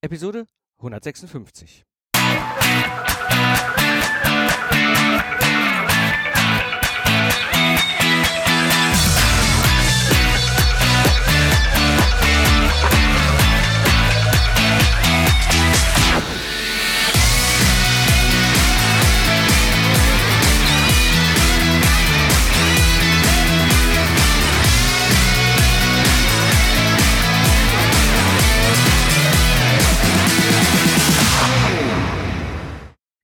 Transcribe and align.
Episode 0.00 0.46
156. 0.78 1.84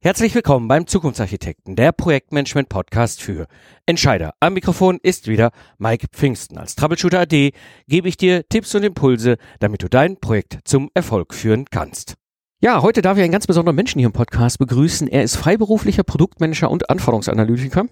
Herzlich 0.05 0.35
willkommen 0.35 0.69
beim 0.69 0.87
Zukunftsarchitekten, 0.87 1.77
der 1.77 1.91
Projektmanagement 1.91 2.69
Podcast 2.69 3.23
für 3.23 3.47
Entscheider. 3.87 4.35
Am 4.39 4.53
Mikrofon 4.53 4.99
ist 5.03 5.29
wieder 5.29 5.51
Mike 5.79 6.09
Pfingsten. 6.13 6.59
Als 6.59 6.77
Troubleshooter 6.77 7.21
AD 7.21 7.53
gebe 7.89 8.07
ich 8.07 8.19
dir 8.19 8.47
Tipps 8.47 8.75
und 8.75 8.83
Impulse, 8.83 9.39
damit 9.61 9.83
du 9.83 9.89
dein 9.89 10.21
Projekt 10.21 10.59
zum 10.65 10.91
Erfolg 10.93 11.33
führen 11.33 11.65
kannst. 11.71 12.17
Ja, 12.61 12.83
heute 12.83 13.01
darf 13.01 13.17
ich 13.17 13.23
einen 13.23 13.33
ganz 13.33 13.47
besonderen 13.47 13.77
Menschen 13.77 13.99
hier 13.99 14.05
im 14.09 14.13
Podcast 14.13 14.59
begrüßen. 14.59 15.09
Er 15.09 15.23
ist 15.23 15.37
freiberuflicher 15.37 16.03
Produktmanager 16.03 16.71
und 16.71 16.91
Anforderungsanalytiker. 16.91 17.87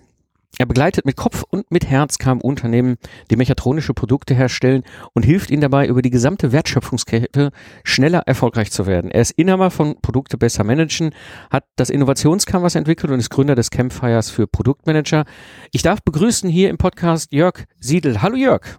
Er 0.59 0.67
begleitet 0.67 1.07
mit 1.07 1.17
Kopf 1.17 1.45
und 1.49 1.71
mit 1.71 1.87
Herz 1.87 2.19
KMU-Unternehmen, 2.19 2.97
die 3.31 3.37
mechatronische 3.37 3.95
Produkte 3.95 4.35
herstellen 4.35 4.83
und 5.15 5.25
hilft 5.25 5.51
ihnen 5.51 5.63
dabei, 5.63 5.87
über 5.87 6.03
die 6.03 6.11
gesamte 6.11 6.53
Wertschöpfungskette 6.53 7.53
schneller 7.85 8.23
erfolgreich 8.27 8.71
zu 8.71 8.87
werden. 8.87 9.11
Er 9.11 9.23
ist 9.23 9.31
Inhaber 9.33 9.71
von 9.71 10.01
Produkte 10.03 10.37
besser 10.37 10.63
managen, 10.63 11.15
hat 11.51 11.65
das 11.77 11.89
Innovationscanvas 11.89 12.75
entwickelt 12.75 13.13
und 13.13 13.19
ist 13.19 13.31
Gründer 13.31 13.55
des 13.55 13.71
Campfires 13.71 14.29
für 14.29 14.47
Produktmanager. 14.47 15.25
Ich 15.73 15.83
darf 15.83 16.03
begrüßen 16.03 16.51
hier 16.51 16.69
im 16.69 16.77
Podcast 16.77 17.33
Jörg 17.33 17.65
Siedel. 17.81 18.21
Hallo 18.21 18.37
Jörg. 18.37 18.79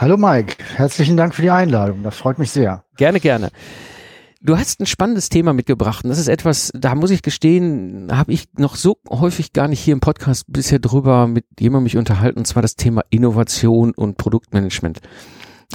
Hallo 0.00 0.16
Mike, 0.16 0.56
herzlichen 0.76 1.16
Dank 1.16 1.34
für 1.34 1.42
die 1.42 1.50
Einladung. 1.50 2.02
Das 2.02 2.16
freut 2.16 2.38
mich 2.38 2.50
sehr. 2.50 2.84
Gerne, 2.96 3.20
gerne. 3.20 3.50
Du 4.44 4.58
hast 4.58 4.80
ein 4.80 4.86
spannendes 4.86 5.28
Thema 5.28 5.52
mitgebracht. 5.52 6.04
Und 6.04 6.10
das 6.10 6.18
ist 6.18 6.26
etwas, 6.26 6.72
da 6.74 6.96
muss 6.96 7.10
ich 7.10 7.22
gestehen, 7.22 8.08
habe 8.10 8.32
ich 8.32 8.52
noch 8.58 8.74
so 8.74 8.98
häufig 9.08 9.52
gar 9.52 9.68
nicht 9.68 9.78
hier 9.78 9.92
im 9.92 10.00
Podcast 10.00 10.46
bisher 10.48 10.80
drüber 10.80 11.28
mit 11.28 11.44
jemandem 11.60 11.84
mich 11.84 11.96
unterhalten, 11.96 12.40
und 12.40 12.46
zwar 12.46 12.60
das 12.60 12.74
Thema 12.74 13.02
Innovation 13.10 13.92
und 13.92 14.16
Produktmanagement. 14.16 15.00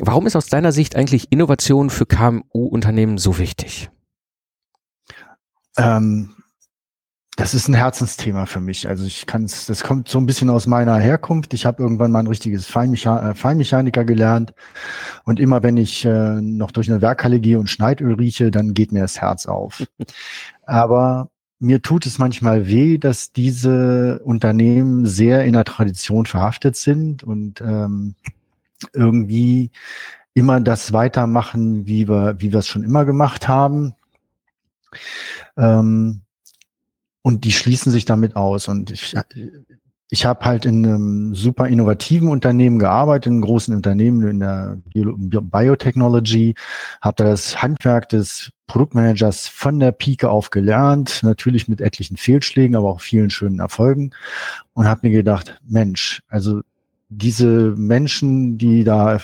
Warum 0.02 0.28
ist 0.28 0.36
aus 0.36 0.48
deiner 0.48 0.74
Sicht 0.74 0.98
eigentlich 0.98 1.32
Innovation 1.32 1.90
für 1.90 2.06
KMU-Unternehmen 2.06 3.18
so 3.18 3.40
wichtig? 3.40 3.90
Ähm, 5.78 6.37
das 7.38 7.54
ist 7.54 7.68
ein 7.68 7.76
Herzensthema 7.76 8.48
für 8.48 8.60
mich. 8.60 8.90
Also 8.90 9.06
ich 9.06 9.28
kann 9.28 9.44
es, 9.44 9.68
das 9.68 9.84
kommt 9.84 10.10
so 10.10 10.18
ein 10.18 10.26
bisschen 10.26 10.50
aus 10.50 10.66
meiner 10.66 10.98
Herkunft. 10.98 11.54
Ich 11.54 11.68
habe 11.68 11.84
irgendwann 11.84 12.12
mal 12.12 12.20
ein 12.20 12.28
richtiges 12.28 12.66
Feinmecha 12.66 13.30
äh, 13.30 13.36
Feinmechaniker 13.36 14.06
gelernt. 14.06 14.56
Und 15.24 15.40
immer 15.40 15.62
wenn 15.62 15.78
ich 15.78 16.04
äh, 16.04 16.42
noch 16.42 16.72
durch 16.72 16.90
eine 16.90 17.02
Werkhalle 17.02 17.40
gehe 17.40 17.60
und 17.60 17.70
Schneidöl 17.70 18.16
rieche, 18.16 18.50
dann 18.50 18.74
geht 18.74 18.92
mir 18.92 19.02
das 19.02 19.22
Herz 19.22 19.46
auf. 19.46 19.84
Aber 20.64 21.30
mir 21.60 21.84
tut 21.84 22.08
es 22.08 22.18
manchmal 22.18 22.68
weh, 22.68 22.98
dass 22.98 23.32
diese 23.32 24.20
Unternehmen 24.24 25.06
sehr 25.06 25.46
in 25.46 25.54
der 25.54 25.64
Tradition 25.64 26.26
verhaftet 26.26 26.76
sind 26.76 27.24
und 27.24 27.62
ähm, 27.62 28.16
irgendwie 28.94 29.70
immer 30.34 30.60
das 30.60 30.92
weitermachen, 30.92 31.86
wie 31.86 32.10
wir, 32.10 32.36
wie 32.40 32.52
wir 32.52 32.60
es 32.60 32.68
schon 32.68 32.84
immer 32.84 33.06
gemacht 33.06 33.48
haben. 33.48 33.94
Ähm, 35.56 36.22
und 37.28 37.44
die 37.44 37.52
schließen 37.52 37.92
sich 37.92 38.06
damit 38.06 38.38
aus. 38.38 38.70
Und 38.70 38.90
ich, 38.90 39.14
ich 40.10 40.26
habe 40.26 40.46
halt 40.46 40.64
in 40.64 40.86
einem 40.86 41.36
super 41.36 41.68
innovativen 41.68 42.30
Unternehmen 42.30 42.80
gearbeitet, 42.80 43.26
in 43.26 43.34
einem 43.34 43.42
großen 43.42 43.76
Unternehmen 43.76 44.26
in 44.26 44.40
der 44.40 44.78
Biotechnology, 44.94 46.56
habe 47.02 47.16
da 47.18 47.24
das 47.26 47.62
Handwerk 47.62 48.08
des 48.08 48.52
Produktmanagers 48.68 49.50
von 49.50 49.78
der 49.78 49.92
Pike 49.92 50.30
auf 50.30 50.52
gelernt, 50.52 51.20
natürlich 51.22 51.68
mit 51.68 51.82
etlichen 51.82 52.16
Fehlschlägen, 52.16 52.78
aber 52.78 52.88
auch 52.88 53.02
vielen 53.02 53.30
schönen 53.30 53.60
Erfolgen 53.60 54.12
und 54.72 54.88
habe 54.88 55.10
mir 55.10 55.12
gedacht, 55.12 55.60
Mensch, 55.68 56.24
also 56.30 56.62
diese 57.10 57.74
Menschen, 57.76 58.58
die 58.58 58.86
da 58.86 59.20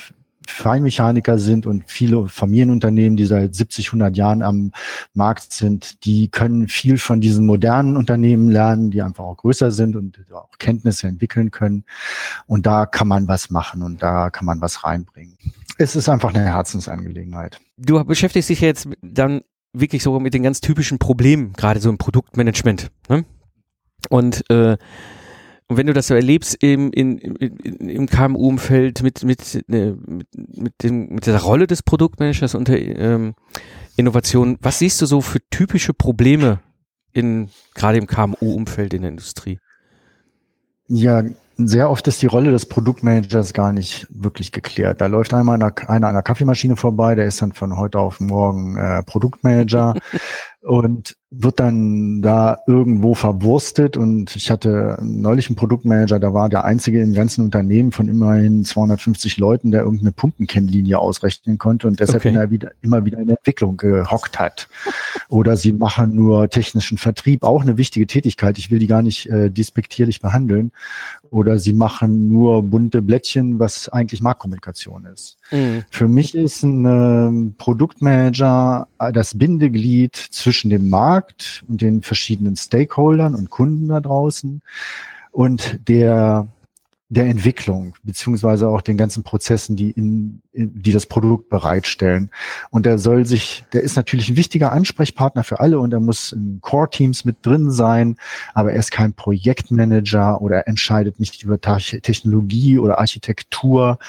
Feinmechaniker 0.47 1.37
sind 1.37 1.65
und 1.65 1.83
viele 1.87 2.27
Familienunternehmen, 2.27 3.17
die 3.17 3.25
seit 3.25 3.55
70, 3.55 3.87
100 3.87 4.15
Jahren 4.15 4.41
am 4.41 4.71
Markt 5.13 5.51
sind, 5.53 6.03
die 6.05 6.29
können 6.29 6.67
viel 6.67 6.97
von 6.97 7.21
diesen 7.21 7.45
modernen 7.45 7.97
Unternehmen 7.97 8.49
lernen, 8.49 8.91
die 8.91 9.01
einfach 9.01 9.23
auch 9.23 9.37
größer 9.37 9.71
sind 9.71 9.95
und 9.95 10.19
auch 10.33 10.49
Kenntnisse 10.59 11.07
entwickeln 11.07 11.51
können. 11.51 11.83
Und 12.47 12.65
da 12.65 12.85
kann 12.85 13.07
man 13.07 13.27
was 13.27 13.49
machen 13.49 13.81
und 13.81 14.01
da 14.01 14.29
kann 14.29 14.45
man 14.45 14.61
was 14.61 14.83
reinbringen. 14.83 15.37
Es 15.77 15.95
ist 15.95 16.09
einfach 16.09 16.33
eine 16.33 16.45
Herzensangelegenheit. 16.45 17.59
Du 17.77 18.03
beschäftigst 18.03 18.49
dich 18.49 18.61
jetzt 18.61 18.87
dann 19.01 19.41
wirklich 19.73 20.03
so 20.03 20.19
mit 20.19 20.33
den 20.33 20.43
ganz 20.43 20.61
typischen 20.61 20.99
Problemen, 20.99 21.53
gerade 21.53 21.79
so 21.79 21.89
im 21.89 21.97
Produktmanagement. 21.97 22.91
Ne? 23.09 23.25
Und 24.09 24.49
äh, 24.49 24.77
und 25.67 25.77
wenn 25.77 25.87
du 25.87 25.93
das 25.93 26.07
so 26.07 26.13
erlebst 26.13 26.57
im, 26.61 26.91
in, 26.91 27.17
in, 27.17 27.89
im 27.89 28.07
KMU-Umfeld 28.07 29.01
mit, 29.03 29.23
mit, 29.23 29.63
äh, 29.69 29.91
mit, 29.91 30.27
mit, 30.35 30.73
dem, 30.83 31.09
mit 31.09 31.25
der 31.25 31.41
Rolle 31.41 31.67
des 31.67 31.83
Produktmanagers 31.83 32.55
unter 32.55 32.77
ähm, 32.77 33.35
Innovation, 33.95 34.57
was 34.61 34.79
siehst 34.79 35.01
du 35.01 35.05
so 35.05 35.21
für 35.21 35.39
typische 35.49 35.93
Probleme 35.93 36.59
in 37.11 37.49
gerade 37.75 37.97
im 37.97 38.07
KMU-Umfeld 38.07 38.93
in 38.93 39.03
der 39.03 39.11
Industrie? 39.11 39.59
Ja, 40.87 41.23
sehr 41.57 41.89
oft 41.89 42.07
ist 42.07 42.21
die 42.21 42.27
Rolle 42.27 42.51
des 42.51 42.65
Produktmanagers 42.65 43.53
gar 43.53 43.71
nicht 43.71 44.07
wirklich 44.09 44.51
geklärt. 44.51 45.01
Da 45.01 45.05
läuft 45.05 45.33
einmal 45.33 45.55
einer, 45.55 45.73
einer 45.87 46.07
an 46.07 46.15
der 46.15 46.23
Kaffeemaschine 46.23 46.75
vorbei, 46.75 47.15
der 47.15 47.25
ist 47.25 47.41
dann 47.41 47.53
von 47.53 47.77
heute 47.77 47.99
auf 47.99 48.19
morgen 48.19 48.75
äh, 48.77 49.03
Produktmanager 49.03 49.93
und 50.61 51.15
wird 51.35 51.59
dann 51.59 52.21
da 52.21 52.59
irgendwo 52.67 53.15
verwurstet. 53.15 53.97
Und 53.97 54.35
ich 54.35 54.51
hatte 54.51 54.97
neulich 55.01 55.47
einen 55.47 55.55
Produktmanager, 55.55 56.19
da 56.19 56.33
war 56.33 56.49
der 56.49 56.63
einzige 56.63 57.01
im 57.01 57.13
ganzen 57.13 57.43
Unternehmen 57.43 57.91
von 57.91 58.07
immerhin 58.07 58.63
250 58.63 59.37
Leuten, 59.37 59.71
der 59.71 59.81
irgendeine 59.81 60.11
Pumpenkennlinie 60.11 60.99
ausrechnen 60.99 61.57
konnte 61.57 61.87
und 61.87 61.99
deshalb 61.99 62.21
okay. 62.21 62.29
immer, 62.29 62.51
wieder, 62.51 62.71
immer 62.81 63.05
wieder 63.05 63.19
in 63.19 63.27
der 63.27 63.37
Entwicklung 63.37 63.77
gehockt 63.77 64.39
hat. 64.39 64.67
Oder 65.29 65.57
sie 65.57 65.73
machen 65.73 66.15
nur 66.15 66.49
technischen 66.49 66.97
Vertrieb, 66.97 67.43
auch 67.43 67.61
eine 67.61 67.77
wichtige 67.77 68.07
Tätigkeit. 68.07 68.57
Ich 68.57 68.69
will 68.69 68.79
die 68.79 68.87
gar 68.87 69.01
nicht 69.01 69.27
äh, 69.27 69.49
despektierlich 69.49 70.21
behandeln. 70.21 70.71
Oder 71.29 71.57
sie 71.57 71.73
machen 71.73 72.27
nur 72.27 72.61
bunte 72.61 73.01
Blättchen, 73.01 73.57
was 73.57 73.89
eigentlich 73.89 74.21
Marktkommunikation 74.21 75.07
ist. 75.11 75.37
Mhm. 75.49 75.83
Für 75.89 76.07
mich 76.07 76.35
ist 76.35 76.61
ein 76.61 76.85
äh, 77.49 77.53
Produktmanager 77.57 78.87
das 79.11 79.37
Bindeglied 79.37 80.15
zwischen 80.15 80.69
dem 80.69 80.89
Markt 80.89 81.22
und 81.67 81.81
den 81.81 82.01
verschiedenen 82.01 82.55
Stakeholdern 82.55 83.35
und 83.35 83.49
Kunden 83.49 83.87
da 83.87 83.99
draußen 83.99 84.61
und 85.31 85.79
der 85.87 86.47
der 87.13 87.27
Entwicklung 87.27 87.95
beziehungsweise 88.03 88.67
auch 88.67 88.81
den 88.81 88.97
ganzen 88.97 89.23
Prozessen, 89.23 89.75
die 89.75 89.91
in, 89.91 90.41
in, 90.51 90.81
die 90.81 90.91
das 90.91 91.05
Produkt 91.05 91.47
bereitstellen. 91.47 92.31
Und 92.71 92.85
der 92.85 92.97
soll 92.97 93.25
sich, 93.25 93.63
der 93.71 93.83
ist 93.83 93.95
natürlich 93.95 94.29
ein 94.29 94.35
wichtiger 94.35 94.71
Ansprechpartner 94.71 95.43
für 95.43 95.59
alle 95.59 95.79
und 95.79 95.93
er 95.93 95.99
muss 95.99 96.31
in 96.31 96.59
Core-Teams 96.61 97.23
mit 97.23 97.45
drin 97.45 97.69
sein, 97.69 98.17
aber 98.53 98.73
er 98.73 98.79
ist 98.79 98.91
kein 98.91 99.13
Projektmanager 99.13 100.41
oder 100.41 100.57
er 100.57 100.67
entscheidet 100.67 101.19
nicht 101.19 101.43
über 101.43 101.59
Technologie 101.61 102.79
oder 102.79 102.97
Architektur 102.97 103.99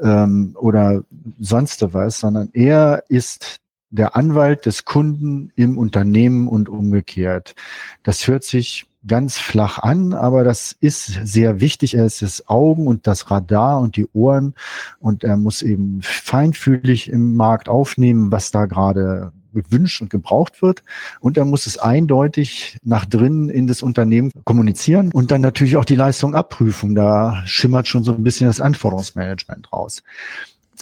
ähm, 0.00 0.54
oder 0.58 1.02
sonst 1.40 1.82
was, 1.92 2.20
sondern 2.20 2.50
er 2.52 3.02
ist 3.08 3.60
der 3.94 4.16
Anwalt 4.16 4.66
des 4.66 4.84
Kunden 4.84 5.52
im 5.54 5.78
Unternehmen 5.78 6.48
und 6.48 6.68
umgekehrt. 6.68 7.54
Das 8.02 8.26
hört 8.26 8.44
sich 8.44 8.86
ganz 9.06 9.38
flach 9.38 9.78
an, 9.78 10.14
aber 10.14 10.44
das 10.44 10.74
ist 10.80 11.06
sehr 11.24 11.60
wichtig. 11.60 11.94
Er 11.94 12.06
ist 12.06 12.22
das 12.22 12.48
Augen 12.48 12.86
und 12.86 13.06
das 13.06 13.30
Radar 13.30 13.80
und 13.80 13.96
die 13.96 14.08
Ohren 14.12 14.54
und 14.98 15.24
er 15.24 15.36
muss 15.36 15.62
eben 15.62 16.00
feinfühlig 16.02 17.08
im 17.08 17.36
Markt 17.36 17.68
aufnehmen, 17.68 18.32
was 18.32 18.50
da 18.50 18.66
gerade 18.66 19.32
gewünscht 19.52 20.02
und 20.02 20.10
gebraucht 20.10 20.62
wird. 20.62 20.82
Und 21.20 21.36
er 21.36 21.44
muss 21.44 21.66
es 21.66 21.78
eindeutig 21.78 22.78
nach 22.82 23.04
drinnen 23.04 23.48
in 23.48 23.68
das 23.68 23.82
Unternehmen 23.82 24.32
kommunizieren 24.44 25.12
und 25.12 25.30
dann 25.30 25.42
natürlich 25.42 25.76
auch 25.76 25.84
die 25.84 25.94
Leistung 25.94 26.34
abprüfen. 26.34 26.96
Da 26.96 27.42
schimmert 27.46 27.86
schon 27.86 28.02
so 28.02 28.12
ein 28.12 28.24
bisschen 28.24 28.48
das 28.48 28.60
Anforderungsmanagement 28.60 29.72
raus. 29.72 30.02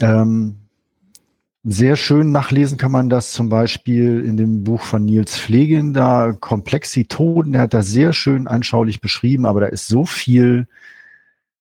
Ähm, 0.00 0.61
sehr 1.64 1.96
schön 1.96 2.32
nachlesen 2.32 2.76
kann 2.76 2.90
man 2.90 3.08
das 3.08 3.32
zum 3.32 3.48
Beispiel 3.48 4.24
in 4.24 4.36
dem 4.36 4.64
Buch 4.64 4.82
von 4.82 5.04
Nils 5.04 5.38
Pflegin, 5.38 5.94
da 5.94 6.32
Komplexitoden, 6.32 7.52
der 7.52 7.62
hat 7.62 7.74
das 7.74 7.86
sehr 7.86 8.12
schön 8.12 8.48
anschaulich 8.48 9.00
beschrieben, 9.00 9.46
aber 9.46 9.60
da 9.60 9.66
ist 9.66 9.86
so 9.86 10.04
viel 10.04 10.66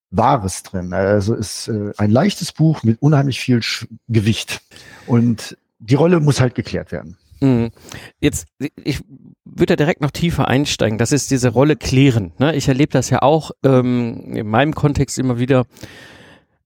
Wahres 0.09 0.63
drin. 0.63 0.93
Also 0.93 1.35
ist 1.35 1.67
äh, 1.67 1.93
ein 1.97 2.11
leichtes 2.11 2.51
Buch 2.51 2.83
mit 2.83 3.01
unheimlich 3.01 3.39
viel 3.39 3.61
Gewicht. 4.09 4.61
Und 5.07 5.57
die 5.79 5.95
Rolle 5.95 6.19
muss 6.19 6.41
halt 6.41 6.55
geklärt 6.55 6.91
werden. 6.91 7.17
Mhm. 7.39 7.71
Jetzt, 8.19 8.47
ich 8.83 9.01
würde 9.45 9.73
da 9.73 9.75
direkt 9.75 10.01
noch 10.01 10.11
tiefer 10.11 10.47
einsteigen. 10.47 10.97
Das 10.97 11.11
ist 11.11 11.31
diese 11.31 11.49
Rolle 11.49 11.75
klären. 11.75 12.33
Ne? 12.39 12.55
Ich 12.55 12.67
erlebe 12.67 12.91
das 12.91 13.09
ja 13.09 13.21
auch 13.21 13.51
ähm, 13.63 14.35
in 14.35 14.47
meinem 14.47 14.75
Kontext 14.75 15.17
immer 15.17 15.39
wieder. 15.39 15.65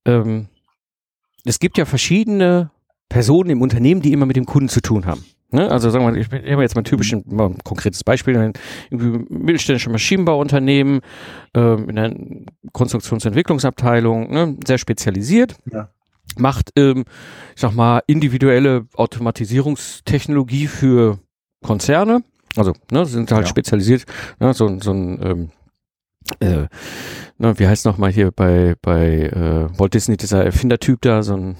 Ähm, 0.05 0.47
es 1.45 1.59
gibt 1.59 1.77
ja 1.77 1.85
verschiedene 1.85 2.71
Personen 3.09 3.49
im 3.49 3.61
Unternehmen, 3.61 4.01
die 4.01 4.13
immer 4.13 4.25
mit 4.25 4.35
dem 4.35 4.45
Kunden 4.45 4.69
zu 4.69 4.81
tun 4.81 5.05
haben. 5.05 5.23
Ne? 5.51 5.69
Also 5.69 5.89
sagen 5.89 6.05
wir, 6.05 6.11
mal, 6.11 6.17
ich 6.17 6.29
nehme 6.31 6.63
jetzt 6.63 6.75
mal 6.75 6.83
typisch 6.83 7.13
ein, 7.13 7.23
mal 7.27 7.47
ein 7.47 7.57
konkretes 7.63 8.03
Beispiel, 8.03 8.37
ein 8.37 8.53
mittelständisches 8.89 9.91
Maschinenbauunternehmen 9.91 11.01
äh, 11.55 11.59
in 11.59 11.97
einer 11.97 12.15
Konstruktionsentwicklungsabteilung, 12.73 14.31
ne? 14.31 14.57
sehr 14.65 14.77
spezialisiert. 14.77 15.55
Ja 15.71 15.89
macht, 16.37 16.71
ähm, 16.75 17.05
ich 17.55 17.61
sag 17.61 17.73
mal, 17.73 18.01
individuelle 18.07 18.87
Automatisierungstechnologie 18.95 20.67
für 20.67 21.19
Konzerne. 21.63 22.23
Also, 22.55 22.73
ne, 22.91 23.05
sind 23.05 23.31
halt 23.31 23.45
ja. 23.45 23.49
spezialisiert, 23.49 24.05
ne, 24.39 24.53
so, 24.53 24.79
so 24.79 24.91
ein, 24.91 25.19
ähm, 25.21 25.49
äh, 26.39 26.67
ne, 27.37 27.59
wie 27.59 27.67
heißt 27.67 27.85
noch 27.85 27.97
mal 27.97 28.11
hier 28.11 28.31
bei, 28.31 28.75
bei 28.81 29.23
äh, 29.23 29.79
Walt 29.79 29.93
Disney, 29.93 30.15
dieser 30.17 30.45
Erfindertyp 30.45 31.01
da, 31.01 31.21
so 31.21 31.35
ein? 31.35 31.55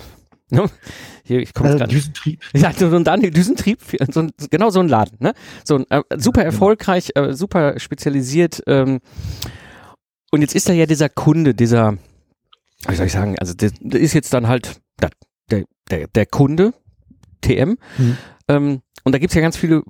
Hier, 1.24 1.40
ich 1.40 1.54
komme 1.54 1.80
äh, 1.80 1.88
Düsentrieb. 1.88 2.42
Ja, 2.54 2.72
so 2.72 2.96
ein 2.96 3.04
Daniel 3.04 3.32
Düsentrieb, 3.32 3.80
so 4.12 4.22
ein, 4.22 4.32
genau 4.50 4.70
so 4.70 4.80
ein 4.80 4.88
Laden. 4.88 5.18
Ne? 5.20 5.34
So 5.64 5.76
ein 5.78 5.86
äh, 5.90 6.04
super 6.18 6.42
genau. 6.42 6.54
erfolgreich, 6.54 7.12
äh, 7.16 7.34
super 7.34 7.80
spezialisiert. 7.80 8.62
Ähm, 8.68 9.00
und 10.32 10.42
jetzt 10.42 10.56
ist 10.56 10.70
da 10.70 10.74
ja 10.74 10.86
dieser 10.86 11.10
Kunde, 11.10 11.56
dieser 11.56 11.98
wie 12.88 12.96
soll 12.96 13.08
ich 13.08 13.12
sagen, 13.12 13.38
also 13.40 13.54
das, 13.54 13.74
das 13.80 14.02
ist 14.02 14.14
jetzt 14.14 14.34
dann 14.34 14.48
halt 14.48 14.80
der, 15.50 15.66
der, 15.90 16.08
der 16.08 16.26
Kunde, 16.26 16.74
TM. 17.42 17.78
Mhm. 17.98 18.18
Ähm, 18.48 18.82
und 19.04 19.12
da 19.12 19.20
gibt's 19.20 19.36
ja 19.36 19.42
ganz 19.42 19.58
viele 19.58 19.84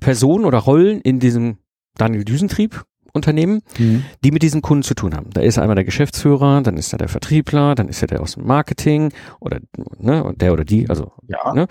Personen 0.00 0.44
oder 0.44 0.58
Rollen 0.58 1.00
in 1.00 1.20
diesem 1.20 1.58
Daniel 1.96 2.24
Düsentrieb 2.24 2.84
Unternehmen, 3.16 3.62
mhm. 3.78 4.04
die 4.22 4.30
mit 4.30 4.42
diesem 4.42 4.62
Kunden 4.62 4.84
zu 4.84 4.94
tun 4.94 5.14
haben. 5.14 5.30
Da 5.30 5.40
ist 5.40 5.58
einmal 5.58 5.74
der 5.74 5.84
Geschäftsführer, 5.84 6.62
dann 6.62 6.76
ist 6.76 6.92
da 6.92 6.96
der 6.96 7.08
Vertriebler, 7.08 7.74
dann 7.74 7.88
ist 7.88 8.00
ja 8.00 8.06
der 8.06 8.20
aus 8.20 8.34
dem 8.34 8.46
Marketing 8.46 9.12
oder 9.40 9.58
ne, 9.98 10.32
der 10.36 10.52
oder 10.52 10.64
die, 10.64 10.88
also 10.88 11.12
ja. 11.26 11.52
ne, 11.54 11.66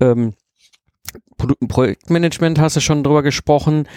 ähm, 0.00 0.34
Projektmanagement 1.36 2.58
hast 2.58 2.76
du 2.76 2.80
schon 2.80 3.02
drüber 3.02 3.22
gesprochen, 3.22 3.88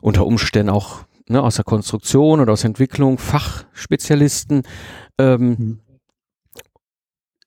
unter 0.00 0.26
Umständen 0.26 0.70
auch 0.70 1.04
ne, 1.28 1.42
aus 1.42 1.56
der 1.56 1.64
Konstruktion 1.64 2.40
oder 2.40 2.52
aus 2.52 2.64
Entwicklung, 2.64 3.18
Fachspezialisten. 3.18 4.62
Ähm, 5.18 5.48
mhm. 5.48 5.80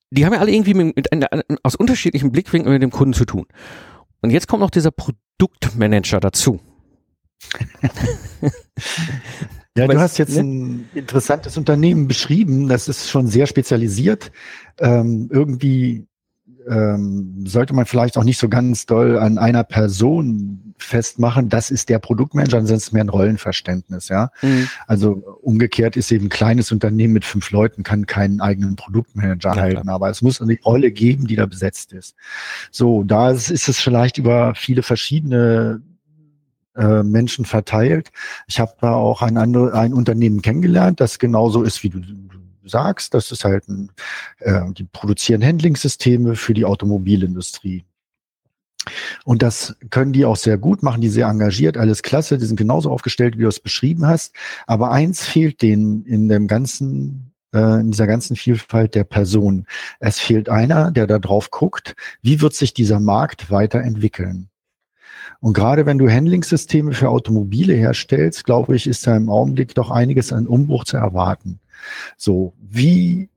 Die 0.10 0.26
haben 0.26 0.34
ja 0.34 0.40
alle 0.40 0.52
irgendwie 0.52 0.74
mit, 0.74 0.96
mit 0.96 1.12
einer, 1.12 1.28
aus 1.64 1.76
unterschiedlichen 1.76 2.32
Blickwinkeln 2.32 2.74
mit 2.74 2.82
dem 2.82 2.92
Kunden 2.92 3.14
zu 3.14 3.26
tun. 3.26 3.46
Und 4.22 4.32
jetzt 4.32 4.48
kommt 4.48 4.62
noch 4.62 4.70
dieser 4.70 4.92
Produktmanager 4.92 6.20
dazu. 6.20 6.60
ja, 9.78 9.88
du 9.88 10.00
hast 10.00 10.18
jetzt 10.18 10.36
ne? 10.36 10.42
ein 10.42 10.90
interessantes 10.94 11.58
Unternehmen 11.58 12.08
beschrieben. 12.08 12.68
Das 12.68 12.88
ist 12.88 13.10
schon 13.10 13.28
sehr 13.28 13.48
spezialisiert. 13.48 14.32
Ähm, 14.80 15.30
irgendwie 15.32 16.08
ähm, 16.70 17.46
sollte 17.46 17.74
man 17.74 17.86
vielleicht 17.86 18.18
auch 18.18 18.24
nicht 18.24 18.40
so 18.40 18.50
ganz 18.50 18.86
doll 18.86 19.18
an 19.18 19.38
einer 19.38 19.64
Person 19.64 20.74
festmachen, 20.78 21.50
das 21.50 21.72
ist 21.72 21.90
der 21.90 22.00
Produktmanager, 22.00 22.58
ansonsten 22.58 22.96
mehr 22.96 23.04
ein 23.04 23.10
Rollenverständnis, 23.10 24.10
ja. 24.10 24.32
Mhm. 24.42 24.70
Also 24.86 25.40
umgekehrt 25.42 25.98
ist 25.98 26.12
eben 26.12 26.26
ein 26.26 26.30
kleines 26.30 26.72
Unternehmen 26.72 27.14
mit 27.14 27.26
fünf 27.26 27.52
Leuten, 27.52 27.84
kann 27.84 28.06
keinen 28.06 28.42
eigenen 28.42 28.76
Produktmanager 28.76 29.56
ja, 29.56 29.62
halten, 29.62 29.82
klar. 29.84 29.96
aber 29.96 30.10
es 30.10 30.22
muss 30.22 30.42
eine 30.42 30.58
Rolle 30.64 30.92
geben, 30.92 31.26
die 31.26 31.36
da 31.36 31.46
besetzt 31.46 31.94
ist. 31.94 32.16
So, 32.72 33.04
da 33.04 33.32
ist 33.32 33.50
es 33.50 33.80
vielleicht 33.80 34.18
über 34.18 34.54
viele 34.56 34.84
verschiedene 34.84 35.82
äh, 36.78 37.04
Menschen 37.04 37.46
verteilt. 37.46 38.12
Ich 38.48 38.60
habe 38.60 38.74
da 38.80 38.94
auch 38.94 39.22
ein, 39.22 39.38
andere, 39.38 39.74
ein 39.74 39.94
Unternehmen 39.94 40.42
kennengelernt, 40.42 41.00
das 41.00 41.20
genauso 41.20 41.64
ist, 41.64 41.84
wie 41.84 41.90
du, 41.90 42.02
sagst. 42.70 43.14
Das 43.14 43.32
ist 43.32 43.44
halt 43.44 43.68
ein, 43.68 43.92
äh, 44.40 44.62
die 44.72 44.84
produzieren 44.84 45.44
Handlingsysteme 45.44 46.36
für 46.36 46.54
die 46.54 46.66
Automobilindustrie. 46.66 47.86
Und 49.26 49.42
das 49.42 49.76
können 49.90 50.14
die 50.14 50.26
auch 50.26 50.38
sehr 50.38 50.58
gut, 50.58 50.82
machen 50.82 51.02
die 51.02 51.10
sehr 51.10 51.28
engagiert, 51.28 51.78
alles 51.78 52.04
klasse, 52.04 52.38
die 52.38 52.46
sind 52.46 52.56
genauso 52.56 52.90
aufgestellt, 52.90 53.38
wie 53.38 53.42
du 53.42 53.50
es 53.50 53.60
beschrieben 53.60 54.06
hast. 54.06 54.34
Aber 54.66 54.92
eins 54.92 55.26
fehlt 55.26 55.62
denen 55.62 56.06
in 56.06 56.30
dem 56.30 56.48
ganzen, 56.48 57.34
äh, 57.54 57.82
in 57.82 57.92
dieser 57.92 58.08
ganzen 58.08 58.38
Vielfalt 58.38 58.96
der 58.96 59.04
Personen. 59.04 59.66
Es 60.00 60.20
fehlt 60.20 60.48
einer, 60.48 60.92
der 60.92 61.06
da 61.08 61.20
drauf 61.20 61.52
guckt, 61.52 61.96
wie 62.22 62.40
wird 62.40 62.54
sich 62.54 62.74
dieser 62.74 63.02
Markt 63.02 63.52
weiterentwickeln. 63.52 64.50
Und 65.40 65.54
gerade 65.54 65.86
wenn 65.86 65.98
du 65.98 66.10
Handlingssysteme 66.10 66.94
für 66.94 67.10
Automobile 67.10 67.74
herstellst, 67.74 68.44
glaube 68.44 68.76
ich, 68.76 68.88
ist 68.88 69.06
da 69.06 69.16
im 69.16 69.30
Augenblick 69.30 69.76
doch 69.76 69.92
einiges 69.92 70.34
an 70.34 70.48
Umbruch 70.48 70.86
zu 70.86 70.98
erwarten. 70.98 71.60
So, 72.18 72.54
wie 72.60 73.30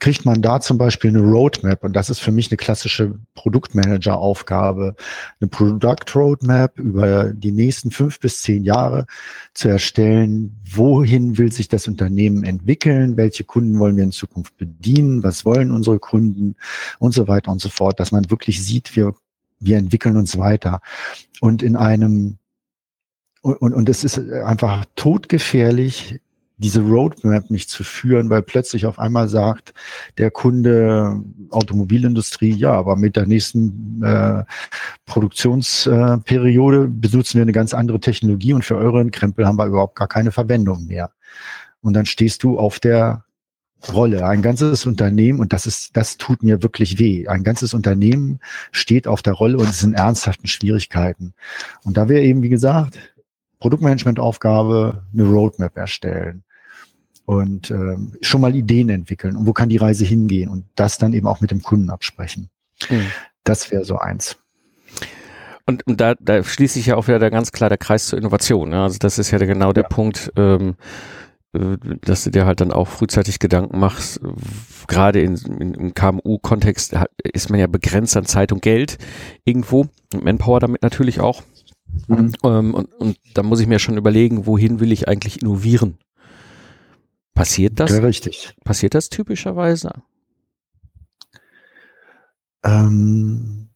kriegt 0.00 0.24
man 0.24 0.42
da 0.42 0.60
zum 0.60 0.78
Beispiel 0.78 1.10
eine 1.10 1.20
Roadmap? 1.20 1.84
Und 1.84 1.94
das 1.94 2.10
ist 2.10 2.18
für 2.20 2.32
mich 2.32 2.50
eine 2.50 2.56
klassische 2.56 3.18
Produktmanager-Aufgabe, 3.34 4.96
eine 5.40 5.48
Product 5.48 6.14
Roadmap 6.14 6.78
über 6.78 7.32
die 7.32 7.52
nächsten 7.52 7.90
fünf 7.90 8.18
bis 8.18 8.42
zehn 8.42 8.64
Jahre 8.64 9.06
zu 9.54 9.68
erstellen. 9.68 10.58
Wohin 10.72 11.38
will 11.38 11.52
sich 11.52 11.68
das 11.68 11.86
Unternehmen 11.86 12.44
entwickeln? 12.44 13.16
Welche 13.16 13.44
Kunden 13.44 13.78
wollen 13.78 13.96
wir 13.96 14.04
in 14.04 14.12
Zukunft 14.12 14.56
bedienen? 14.56 15.22
Was 15.22 15.44
wollen 15.44 15.70
unsere 15.70 15.98
Kunden? 15.98 16.56
Und 16.98 17.12
so 17.12 17.28
weiter 17.28 17.52
und 17.52 17.60
so 17.60 17.68
fort, 17.68 18.00
dass 18.00 18.10
man 18.10 18.30
wirklich 18.30 18.64
sieht, 18.64 18.96
wir, 18.96 19.14
wir 19.60 19.78
entwickeln 19.78 20.16
uns 20.16 20.38
weiter. 20.38 20.80
Und 21.40 21.62
in 21.62 21.76
einem 21.76 22.38
und, 23.42 23.56
und, 23.56 23.72
und 23.72 23.88
es 23.88 24.04
ist 24.04 24.18
einfach 24.18 24.84
totgefährlich, 24.96 26.20
diese 26.58 26.82
Roadmap 26.82 27.50
nicht 27.50 27.70
zu 27.70 27.84
führen, 27.84 28.28
weil 28.28 28.42
plötzlich 28.42 28.84
auf 28.84 28.98
einmal 28.98 29.30
sagt 29.30 29.72
der 30.18 30.30
Kunde 30.30 31.22
Automobilindustrie, 31.48 32.52
ja, 32.52 32.72
aber 32.72 32.96
mit 32.96 33.16
der 33.16 33.24
nächsten 33.24 34.02
äh, 34.02 34.44
Produktionsperiode 35.06 36.86
benutzen 36.88 37.38
wir 37.38 37.42
eine 37.42 37.52
ganz 37.52 37.72
andere 37.72 37.98
Technologie 37.98 38.52
und 38.52 38.64
für 38.64 38.76
euren 38.76 39.10
Krempel 39.10 39.46
haben 39.46 39.56
wir 39.56 39.66
überhaupt 39.66 39.96
gar 39.96 40.08
keine 40.08 40.32
Verwendung 40.32 40.86
mehr. 40.86 41.10
Und 41.80 41.94
dann 41.94 42.04
stehst 42.04 42.42
du 42.42 42.58
auf 42.58 42.78
der 42.78 43.24
Rolle. 43.88 44.26
Ein 44.26 44.42
ganzes 44.42 44.86
Unternehmen, 44.86 45.40
und 45.40 45.52
das 45.52 45.66
ist, 45.66 45.96
das 45.96 46.16
tut 46.16 46.42
mir 46.42 46.62
wirklich 46.62 46.98
weh. 46.98 47.28
Ein 47.28 47.44
ganzes 47.44 47.74
Unternehmen 47.74 48.40
steht 48.72 49.06
auf 49.06 49.22
der 49.22 49.32
Rolle 49.32 49.58
und 49.58 49.70
ist 49.70 49.82
in 49.82 49.94
ernsthaften 49.94 50.46
Schwierigkeiten. 50.46 51.34
Und 51.84 51.96
da 51.96 52.08
wäre 52.08 52.22
eben, 52.22 52.42
wie 52.42 52.48
gesagt, 52.48 52.98
Produktmanagement-Aufgabe, 53.58 55.04
eine 55.12 55.24
Roadmap 55.24 55.76
erstellen 55.76 56.44
und 57.26 57.70
ähm, 57.70 58.16
schon 58.22 58.40
mal 58.40 58.56
Ideen 58.56 58.88
entwickeln 58.88 59.36
und 59.36 59.46
wo 59.46 59.52
kann 59.52 59.68
die 59.68 59.76
Reise 59.76 60.04
hingehen 60.04 60.48
und 60.48 60.64
das 60.74 60.98
dann 60.98 61.12
eben 61.12 61.26
auch 61.26 61.40
mit 61.40 61.50
dem 61.50 61.62
Kunden 61.62 61.90
absprechen. 61.90 62.50
Mhm. 62.88 63.06
Das 63.44 63.70
wäre 63.70 63.84
so 63.84 63.98
eins. 63.98 64.36
Und, 65.66 65.86
und 65.86 66.00
da, 66.00 66.14
da 66.18 66.42
schließt 66.42 66.74
sich 66.74 66.86
ja 66.86 66.96
auch 66.96 67.06
wieder 67.06 67.30
ganz 67.30 67.52
klar 67.52 67.68
der 67.68 67.78
Kreis 67.78 68.06
zur 68.06 68.18
Innovation. 68.18 68.70
Ne? 68.70 68.82
Also 68.82 68.98
das 68.98 69.18
ist 69.18 69.30
ja 69.30 69.38
genau 69.38 69.72
der 69.72 69.84
ja. 69.84 69.88
Punkt, 69.88 70.32
ähm, 70.36 70.70
äh, 70.70 70.74
dass 71.52 72.24
du 72.24 72.30
dir 72.30 72.46
halt 72.46 72.60
dann 72.60 72.70
auch 72.70 72.86
frühzeitig 72.86 73.40
Gedanken 73.40 73.78
machst. 73.78 74.20
Gerade 74.86 75.20
in, 75.20 75.36
in, 75.36 75.74
im 75.74 75.94
KMU-Kontext 75.94 76.96
ist 77.24 77.50
man 77.50 77.58
ja 77.58 77.66
begrenzt 77.66 78.16
an 78.16 78.24
Zeit 78.24 78.52
und 78.52 78.62
Geld 78.62 78.98
irgendwo 79.44 79.88
und 80.12 80.24
Manpower 80.24 80.60
damit 80.60 80.82
natürlich 80.82 81.20
auch. 81.20 81.42
Mhm. 82.06 82.32
Ähm, 82.44 82.74
und, 82.74 82.94
und 82.94 83.16
da 83.34 83.42
muss 83.42 83.60
ich 83.60 83.66
mir 83.66 83.80
schon 83.80 83.96
überlegen, 83.96 84.46
wohin 84.46 84.78
will 84.80 84.92
ich 84.92 85.08
eigentlich 85.08 85.42
innovieren? 85.42 85.98
Passiert 87.34 87.80
das? 87.80 87.90
Ja, 87.90 87.98
richtig. 87.98 88.54
Passiert 88.64 88.94
das 88.94 89.08
typischerweise? 89.08 89.90
Ähm, 92.62 93.70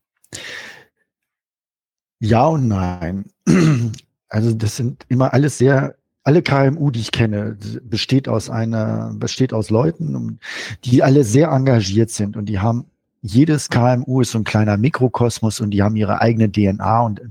ja 2.20 2.46
und 2.46 2.68
nein. 2.68 3.26
Also 4.30 4.52
das 4.52 4.74
sind 4.74 5.04
immer 5.08 5.32
alles 5.32 5.58
sehr, 5.58 5.94
alle 6.24 6.42
KMU, 6.42 6.90
die 6.90 7.00
ich 7.00 7.12
kenne, 7.12 7.56
besteht 7.82 8.28
aus 8.28 8.50
einer, 8.50 9.12
besteht 9.14 9.52
aus 9.52 9.70
Leuten, 9.70 10.40
die 10.84 11.02
alle 11.02 11.22
sehr 11.22 11.48
engagiert 11.48 12.10
sind 12.10 12.36
und 12.36 12.46
die 12.46 12.58
haben 12.58 12.86
jedes 13.26 13.70
KMU 13.70 14.20
ist 14.20 14.32
so 14.32 14.38
ein 14.38 14.44
kleiner 14.44 14.76
Mikrokosmos 14.76 15.60
und 15.60 15.70
die 15.70 15.82
haben 15.82 15.96
ihre 15.96 16.20
eigene 16.20 16.52
DNA 16.52 17.00
und 17.00 17.22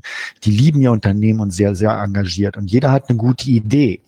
die 0.44 0.50
lieben 0.50 0.82
ihr 0.82 0.92
Unternehmen 0.92 1.40
und 1.40 1.52
sehr, 1.52 1.76
sehr 1.76 1.92
engagiert. 1.92 2.58
Und 2.58 2.72
jeder 2.72 2.92
hat 2.92 3.10
eine 3.10 3.18
gute 3.20 3.48
Idee. 3.52 4.02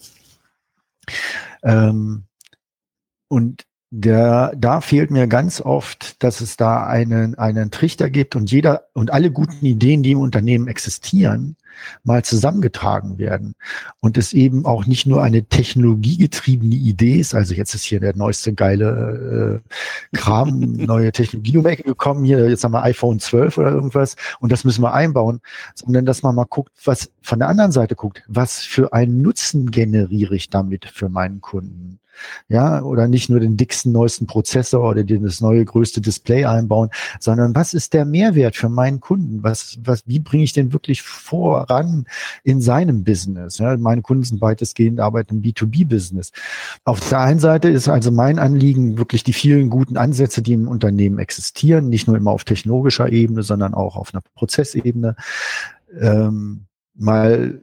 Ähm, 1.62 2.24
und 3.28 3.66
der, 3.98 4.54
da 4.58 4.82
fehlt 4.82 5.10
mir 5.10 5.26
ganz 5.28 5.62
oft, 5.62 6.22
dass 6.22 6.42
es 6.42 6.58
da 6.58 6.86
einen, 6.86 7.36
einen 7.36 7.72
Trichter 7.72 8.10
gibt 8.10 8.36
und 8.36 8.52
jeder 8.52 8.88
und 8.94 9.14
alle 9.14 9.32
guten 9.32 9.66
Ideen, 9.66 10.04
die 10.04 10.12
im 10.12 10.20
Unternehmen 10.20 10.68
existieren, 10.68 11.56
mal 12.04 12.24
zusammengetragen 12.24 13.18
werden. 13.20 13.56
Und 14.02 14.18
es 14.18 14.34
eben 14.34 14.66
auch 14.66 14.86
nicht 14.86 15.06
nur 15.06 15.24
eine 15.24 15.46
technologiegetriebene 15.46 16.76
Idee 16.76 17.16
ist, 17.20 17.34
also 17.34 17.54
jetzt 17.54 17.74
ist 17.74 17.86
hier 17.86 18.02
der 18.02 18.18
neueste 18.18 18.54
geile 18.54 19.62
äh, 19.64 20.18
Kram, 20.18 20.60
neue 20.74 21.14
Technologie 21.14 21.58
um 21.58 21.64
gekommen, 21.64 22.26
hier. 22.26 22.50
Jetzt 22.50 22.66
haben 22.66 22.74
wir 22.74 22.84
iPhone 22.84 23.20
12 23.20 23.58
oder 23.58 23.72
irgendwas 23.72 24.18
und 24.42 24.52
das 24.52 24.66
müssen 24.66 24.82
wir 24.82 24.94
einbauen, 24.94 25.40
sondern 25.74 26.06
dass 26.06 26.22
man 26.22 26.36
mal 26.36 26.46
guckt, 26.50 26.74
was 26.84 27.12
von 27.22 27.40
der 27.40 27.48
anderen 27.48 27.72
Seite 27.72 27.96
guckt, 27.96 28.24
was 28.28 28.60
für 28.60 28.92
einen 28.92 29.22
Nutzen 29.22 29.72
generiere 29.72 30.36
ich 30.36 30.50
damit 30.50 30.86
für 30.86 31.08
meinen 31.08 31.40
Kunden 31.40 32.00
ja, 32.48 32.82
oder 32.82 33.08
nicht 33.08 33.30
nur 33.30 33.40
den 33.40 33.58
dicksten, 33.58 33.92
neuesten 33.92 34.28
Prozessor 34.28 34.90
oder 34.90 35.04
das 35.04 35.42
neue, 35.42 35.66
größte 35.66 36.02
Display 36.02 36.46
einbauen, 36.46 36.90
sondern 37.20 37.56
was 37.56 37.74
ist 37.74 37.94
der 37.94 38.06
Mehrwert 38.06 38.56
für 38.56 38.70
meinen 38.70 39.00
Kunden? 39.00 39.44
Was, 39.44 39.78
was, 39.84 40.04
wie 40.06 40.20
bringe 40.20 40.44
ich 40.44 40.54
den 40.54 40.74
wirklich 40.74 41.02
voran 41.02 42.06
in 42.44 42.62
seinem 42.62 43.04
Business? 43.04 43.58
Ja, 43.58 43.76
meine 43.78 44.02
Kunden 44.02 44.24
sind 44.24 44.42
weitestgehend 44.42 45.00
arbeiten 45.00 45.36
im 45.36 45.42
B2B-Business. 45.42 46.32
Auf 46.84 47.08
der 47.10 47.20
einen 47.20 47.40
Seite 47.40 47.70
ist 47.70 47.88
also 47.88 48.12
mein 48.12 48.40
Anliegen 48.40 48.98
wirklich 48.98 49.24
die 49.24 49.34
vielen 49.34 49.70
guten 49.70 49.98
Ansätze, 49.98 50.42
die 50.42 50.54
im 50.54 50.68
Unternehmen 50.68 51.20
existieren, 51.20 51.90
nicht 51.90 52.08
nur 52.08 52.18
immer 52.18 52.32
auf 52.32 52.44
technologischer 52.44 53.12
Ebene, 53.12 53.44
sondern 53.44 53.74
auch 53.74 53.96
auf 53.96 54.14
einer 54.14 54.22
Prozessebene, 54.36 55.16
ähm, 56.00 56.66
mal 56.96 57.62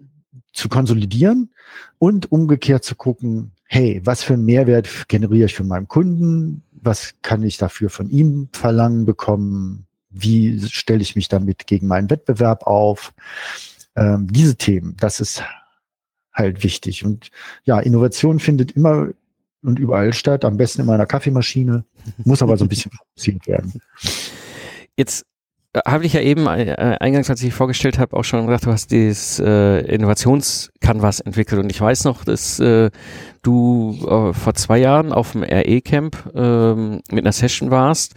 zu 0.52 0.68
konsolidieren 0.68 1.52
und 1.98 2.30
umgekehrt 2.30 2.84
zu 2.84 2.94
gucken, 2.94 3.52
hey, 3.72 4.02
was 4.04 4.22
für 4.22 4.34
einen 4.34 4.44
Mehrwert 4.44 5.08
generiere 5.08 5.46
ich 5.46 5.54
für 5.54 5.64
meinen 5.64 5.88
Kunden? 5.88 6.62
Was 6.72 7.14
kann 7.22 7.42
ich 7.42 7.56
dafür 7.56 7.88
von 7.88 8.10
ihm 8.10 8.50
verlangen 8.52 9.06
bekommen? 9.06 9.86
Wie 10.10 10.60
stelle 10.68 11.00
ich 11.00 11.16
mich 11.16 11.28
damit 11.28 11.66
gegen 11.66 11.86
meinen 11.86 12.10
Wettbewerb 12.10 12.66
auf? 12.66 13.14
Ähm, 13.96 14.26
diese 14.30 14.56
Themen, 14.56 14.94
das 15.00 15.20
ist 15.20 15.42
halt 16.34 16.62
wichtig. 16.62 17.02
Und 17.02 17.30
ja, 17.64 17.80
Innovation 17.80 18.40
findet 18.40 18.72
immer 18.72 19.08
und 19.62 19.78
überall 19.78 20.12
statt, 20.12 20.44
am 20.44 20.58
besten 20.58 20.82
in 20.82 20.86
meiner 20.86 21.06
Kaffeemaschine, 21.06 21.86
muss 22.24 22.42
aber 22.42 22.58
so 22.58 22.66
ein 22.66 22.68
bisschen 22.68 22.92
fokussiert 23.16 23.46
werden. 23.46 23.80
Jetzt 24.98 25.24
habe 25.86 26.04
ich 26.04 26.12
ja 26.12 26.20
eben 26.20 26.46
äh, 26.46 26.96
eingangs, 27.00 27.30
als 27.30 27.42
ich 27.42 27.54
vorgestellt 27.54 27.98
habe, 27.98 28.16
auch 28.16 28.24
schon 28.24 28.46
gesagt, 28.46 28.66
du 28.66 28.72
hast 28.72 28.90
dieses 28.90 29.38
äh, 29.40 29.80
Innovations-Canvas 29.80 31.20
entwickelt. 31.20 31.62
Und 31.62 31.70
ich 31.70 31.80
weiß 31.80 32.04
noch, 32.04 32.24
dass 32.24 32.60
äh, 32.60 32.90
du 33.42 33.96
äh, 34.02 34.32
vor 34.34 34.54
zwei 34.54 34.78
Jahren 34.78 35.12
auf 35.12 35.32
dem 35.32 35.42
RE-Camp 35.42 36.30
ähm, 36.34 37.00
mit 37.10 37.24
einer 37.24 37.32
Session 37.32 37.70
warst, 37.70 38.14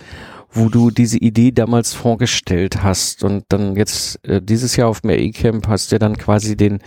wo 0.52 0.68
du 0.70 0.92
diese 0.92 1.18
Idee 1.18 1.52
damals 1.52 1.94
vorgestellt 1.94 2.84
hast. 2.84 3.24
Und 3.24 3.46
dann 3.50 3.76
jetzt 3.76 4.20
äh, 4.28 4.42
dieses 4.42 4.76
Jahr 4.76 4.90
auf 4.90 5.02
dem 5.02 5.12
RE-Camp 5.12 5.68
hast 5.70 5.92
du 5.92 5.96
ja 5.96 6.00
dann 6.00 6.18
quasi 6.18 6.58
den 6.58 6.80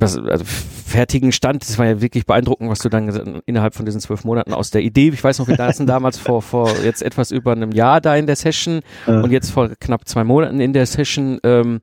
was, 0.00 0.16
also 0.16 0.44
fertigen 0.44 1.32
Stand. 1.32 1.62
Das 1.62 1.78
war 1.78 1.86
ja 1.86 2.00
wirklich 2.00 2.26
beeindruckend, 2.26 2.70
was 2.70 2.80
du 2.80 2.88
dann 2.88 3.42
innerhalb 3.46 3.74
von 3.74 3.84
diesen 3.84 4.00
zwölf 4.00 4.24
Monaten 4.24 4.52
aus 4.52 4.70
der 4.70 4.82
Idee, 4.82 5.08
ich 5.08 5.22
weiß 5.22 5.38
noch, 5.38 5.48
wir 5.48 5.56
saßen 5.56 5.86
damals 5.86 6.18
vor, 6.18 6.42
vor 6.42 6.70
jetzt 6.82 7.02
etwas 7.02 7.30
über 7.30 7.52
einem 7.52 7.72
Jahr 7.72 8.00
da 8.00 8.16
in 8.16 8.26
der 8.26 8.36
Session 8.36 8.80
ja. 9.06 9.20
und 9.20 9.30
jetzt 9.30 9.50
vor 9.50 9.70
knapp 9.80 10.06
zwei 10.08 10.24
Monaten 10.24 10.60
in 10.60 10.72
der 10.72 10.86
Session 10.86 11.38
ähm, 11.42 11.80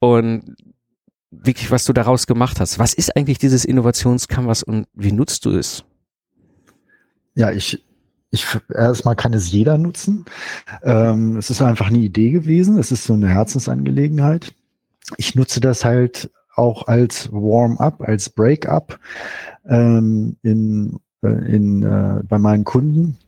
und 0.00 0.56
wirklich, 1.30 1.70
was 1.70 1.84
du 1.84 1.92
daraus 1.92 2.26
gemacht 2.26 2.60
hast. 2.60 2.78
Was 2.78 2.94
ist 2.94 3.16
eigentlich 3.16 3.38
dieses 3.38 3.64
Innovationscanvas 3.64 4.62
und 4.62 4.86
wie 4.94 5.12
nutzt 5.12 5.44
du 5.44 5.50
es? 5.50 5.84
Ja, 7.34 7.50
ich, 7.50 7.84
ich 8.30 8.46
erstmal 8.74 9.16
kann 9.16 9.34
es 9.34 9.50
jeder 9.50 9.78
nutzen. 9.78 10.24
Ähm, 10.82 11.36
es 11.36 11.50
ist 11.50 11.62
einfach 11.62 11.88
eine 11.88 11.98
Idee 11.98 12.30
gewesen. 12.30 12.78
Es 12.78 12.90
ist 12.92 13.04
so 13.04 13.14
eine 13.14 13.28
Herzensangelegenheit. 13.28 14.54
Ich 15.16 15.34
nutze 15.34 15.60
das 15.60 15.84
halt 15.84 16.30
auch 16.58 16.86
als 16.86 17.32
Warm-up, 17.32 18.02
als 18.02 18.28
Break-up 18.28 18.98
ähm, 19.66 20.36
in, 20.42 20.98
äh, 21.22 21.28
in, 21.28 21.82
äh, 21.82 22.22
bei 22.24 22.38
meinen 22.38 22.64
Kunden, 22.64 23.18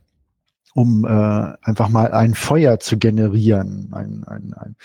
um 0.73 1.05
äh, 1.05 1.53
einfach 1.61 1.89
mal 1.89 2.11
ein 2.13 2.33
Feuer 2.33 2.79
zu 2.79 2.97
generieren, 2.97 3.89
ein, 3.91 4.23
ein, 4.25 4.53
ein, 4.53 4.75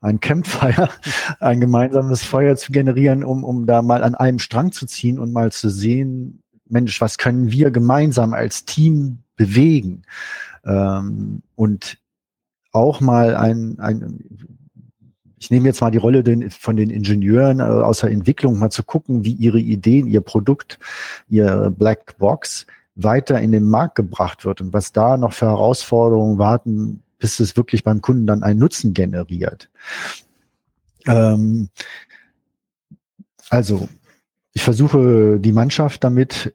ein 0.00 0.20
Campfire, 0.20 0.88
ein 1.40 1.60
gemeinsames 1.60 2.22
Feuer 2.22 2.56
zu 2.56 2.72
generieren, 2.72 3.24
um, 3.24 3.44
um 3.44 3.66
da 3.66 3.82
mal 3.82 4.04
an 4.04 4.14
einem 4.14 4.38
Strang 4.38 4.72
zu 4.72 4.86
ziehen 4.86 5.18
und 5.18 5.32
mal 5.32 5.52
zu 5.52 5.68
sehen, 5.68 6.42
Mensch, 6.66 7.00
was 7.00 7.18
können 7.18 7.50
wir 7.50 7.70
gemeinsam 7.70 8.32
als 8.32 8.64
Team 8.64 9.18
bewegen? 9.36 10.02
Ähm, 10.64 11.42
und 11.56 11.98
auch 12.72 13.00
mal 13.00 13.36
ein, 13.36 13.78
ein 13.78 14.53
ich 15.38 15.50
nehme 15.50 15.66
jetzt 15.66 15.80
mal 15.80 15.90
die 15.90 15.98
Rolle 15.98 16.22
den, 16.22 16.50
von 16.50 16.76
den 16.76 16.90
Ingenieuren 16.90 17.60
äh, 17.60 17.64
aus 17.64 18.00
der 18.00 18.10
Entwicklung, 18.10 18.58
mal 18.58 18.70
zu 18.70 18.82
gucken, 18.82 19.24
wie 19.24 19.32
ihre 19.32 19.58
Ideen, 19.60 20.06
ihr 20.06 20.20
Produkt, 20.20 20.78
ihr 21.28 21.72
Black 21.76 22.16
Box 22.18 22.66
weiter 22.94 23.40
in 23.40 23.52
den 23.52 23.68
Markt 23.68 23.96
gebracht 23.96 24.44
wird 24.44 24.60
und 24.60 24.72
was 24.72 24.92
da 24.92 25.16
noch 25.16 25.32
für 25.32 25.46
Herausforderungen 25.46 26.38
warten, 26.38 27.02
bis 27.18 27.40
es 27.40 27.56
wirklich 27.56 27.84
beim 27.84 28.00
Kunden 28.00 28.26
dann 28.26 28.42
einen 28.42 28.60
Nutzen 28.60 28.94
generiert. 28.94 29.68
Ähm, 31.06 31.68
also, 33.50 33.88
ich 34.52 34.62
versuche 34.62 35.38
die 35.40 35.52
Mannschaft 35.52 36.04
damit 36.04 36.54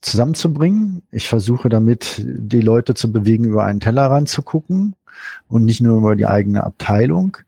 zusammenzubringen. 0.00 1.02
Ich 1.10 1.28
versuche 1.28 1.68
damit 1.68 2.22
die 2.24 2.60
Leute 2.60 2.94
zu 2.94 3.10
bewegen, 3.10 3.44
über 3.44 3.64
einen 3.64 3.80
Tellerrand 3.80 4.28
zu 4.28 4.42
gucken 4.42 4.94
und 5.48 5.64
nicht 5.64 5.80
nur 5.80 5.98
über 5.98 6.16
die 6.16 6.26
eigene 6.26 6.64
Abteilung. 6.64 7.38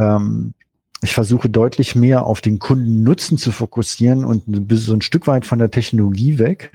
Ähm, 0.00 0.54
ich 1.02 1.14
versuche 1.14 1.48
deutlich 1.48 1.94
mehr 1.94 2.26
auf 2.26 2.40
den 2.40 2.58
Kundennutzen 2.58 3.38
zu 3.38 3.52
fokussieren 3.52 4.24
und 4.24 4.44
so 4.72 4.92
ein 4.92 5.00
Stück 5.00 5.26
weit 5.26 5.46
von 5.46 5.58
der 5.58 5.70
Technologie 5.70 6.38
weg. 6.38 6.72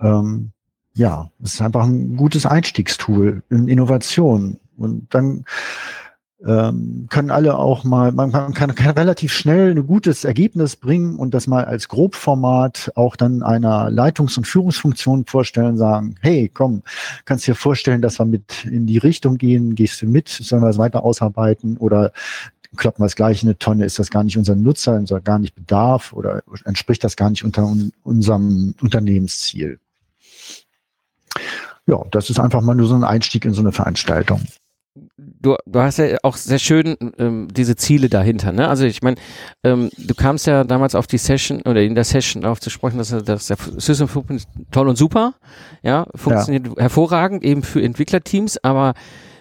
Ähm, 0.00 0.52
ja, 0.94 1.30
es 1.42 1.54
ist 1.54 1.62
einfach 1.62 1.84
ein 1.84 2.16
gutes 2.16 2.46
Einstiegstool 2.46 3.42
in 3.50 3.68
Innovation. 3.68 4.58
Und 4.76 5.12
dann 5.14 5.44
ähm, 6.44 7.06
können 7.08 7.30
alle 7.30 7.56
auch 7.56 7.84
mal, 7.84 8.12
man 8.12 8.30
kann, 8.30 8.52
kann, 8.52 8.74
kann 8.74 8.90
relativ 8.90 9.32
schnell 9.32 9.70
ein 9.70 9.86
gutes 9.86 10.24
Ergebnis 10.24 10.76
bringen 10.76 11.16
und 11.16 11.32
das 11.32 11.46
mal 11.46 11.64
als 11.64 11.88
Grobformat 11.88 12.92
auch 12.94 13.16
dann 13.16 13.42
einer 13.42 13.90
Leitungs- 13.90 14.36
und 14.36 14.46
Führungsfunktion 14.46 15.24
vorstellen, 15.24 15.78
sagen, 15.78 16.16
hey, 16.20 16.50
komm, 16.52 16.82
kannst 17.24 17.46
dir 17.46 17.54
vorstellen, 17.54 18.02
dass 18.02 18.18
wir 18.18 18.26
mit 18.26 18.66
in 18.66 18.86
die 18.86 18.98
Richtung 18.98 19.38
gehen, 19.38 19.74
gehst 19.74 20.02
du 20.02 20.06
mit, 20.06 20.28
sollen 20.28 20.62
wir 20.62 20.68
es 20.68 20.78
weiter 20.78 21.04
ausarbeiten 21.04 21.78
oder 21.78 22.12
kloppen 22.76 23.02
wir 23.02 23.06
es 23.06 23.16
gleich 23.16 23.42
in 23.42 23.48
eine 23.48 23.58
Tonne, 23.58 23.86
ist 23.86 23.98
das 23.98 24.10
gar 24.10 24.22
nicht 24.22 24.36
unser 24.36 24.56
Nutzer, 24.56 24.94
unser 24.94 25.20
gar 25.22 25.38
nicht 25.38 25.54
Bedarf 25.54 26.12
oder 26.12 26.42
entspricht 26.66 27.02
das 27.02 27.16
gar 27.16 27.30
nicht 27.30 27.44
unter 27.44 27.64
un 27.64 27.92
unserem 28.04 28.74
Unternehmensziel. 28.82 29.78
Ja, 31.86 32.02
das 32.10 32.28
ist 32.28 32.38
einfach 32.38 32.60
mal 32.60 32.74
nur 32.74 32.88
so 32.88 32.94
ein 32.94 33.04
Einstieg 33.04 33.46
in 33.46 33.54
so 33.54 33.62
eine 33.62 33.72
Veranstaltung 33.72 34.42
du, 35.40 35.56
du 35.66 35.80
hast 35.80 35.98
ja 35.98 36.16
auch 36.22 36.36
sehr 36.36 36.58
schön 36.58 36.96
ähm, 37.18 37.48
diese 37.50 37.76
Ziele 37.76 38.08
dahinter. 38.08 38.52
Ne? 38.52 38.68
Also 38.68 38.84
ich 38.84 39.02
meine, 39.02 39.16
ähm, 39.64 39.90
du 39.96 40.14
kamst 40.14 40.46
ja 40.46 40.64
damals 40.64 40.94
auf 40.94 41.06
die 41.06 41.18
Session 41.18 41.62
oder 41.62 41.82
in 41.82 41.94
der 41.94 42.04
Session 42.04 42.42
darauf 42.42 42.60
zu 42.60 42.70
sprechen, 42.70 42.98
dass, 42.98 43.10
dass 43.10 43.46
der 43.46 43.56
System 43.76 44.08
Footprint 44.08 44.44
toll 44.70 44.88
und 44.88 44.96
super, 44.96 45.34
ja, 45.82 46.06
funktioniert 46.14 46.66
ja. 46.66 46.74
hervorragend 46.78 47.44
eben 47.44 47.62
für 47.62 47.82
Entwicklerteams, 47.82 48.58
aber 48.62 48.94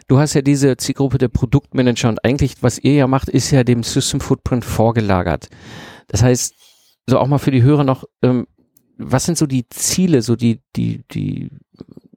du 0.08 0.20
hast 0.20 0.34
ja 0.34 0.42
diese 0.42 0.78
Zielgruppe 0.78 1.18
der 1.18 1.30
Produktmanager 1.30 2.10
und 2.10 2.24
eigentlich, 2.24 2.62
was 2.62 2.80
ihr 2.80 2.94
ja 2.94 3.08
macht, 3.08 3.30
ist 3.30 3.52
ja 3.52 3.64
dem 3.64 3.84
System 3.84 4.20
Footprint 4.20 4.66
vorgelagert. 4.66 5.48
Das 6.08 6.22
heißt, 6.24 6.54
so 7.08 7.20
auch 7.20 7.28
mal 7.28 7.38
für 7.38 7.52
die 7.52 7.64
Hörer 7.64 7.84
noch, 7.84 8.04
ähm, 8.22 8.48
was 8.98 9.26
sind 9.26 9.38
so 9.38 9.46
die 9.46 9.68
Ziele, 9.70 10.22
so 10.22 10.36
die, 10.36 10.62
die, 10.76 11.04
die 11.12 11.50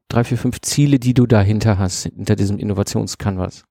drei, 0.08 0.24
vier, 0.24 0.38
fünf 0.38 0.60
Ziele, 0.60 0.98
die 0.98 1.14
du 1.14 1.26
dahinter 1.26 1.78
hast, 1.78 2.04
hinter 2.04 2.36
diesem 2.36 2.58
Innovationscanvas? 2.58 3.64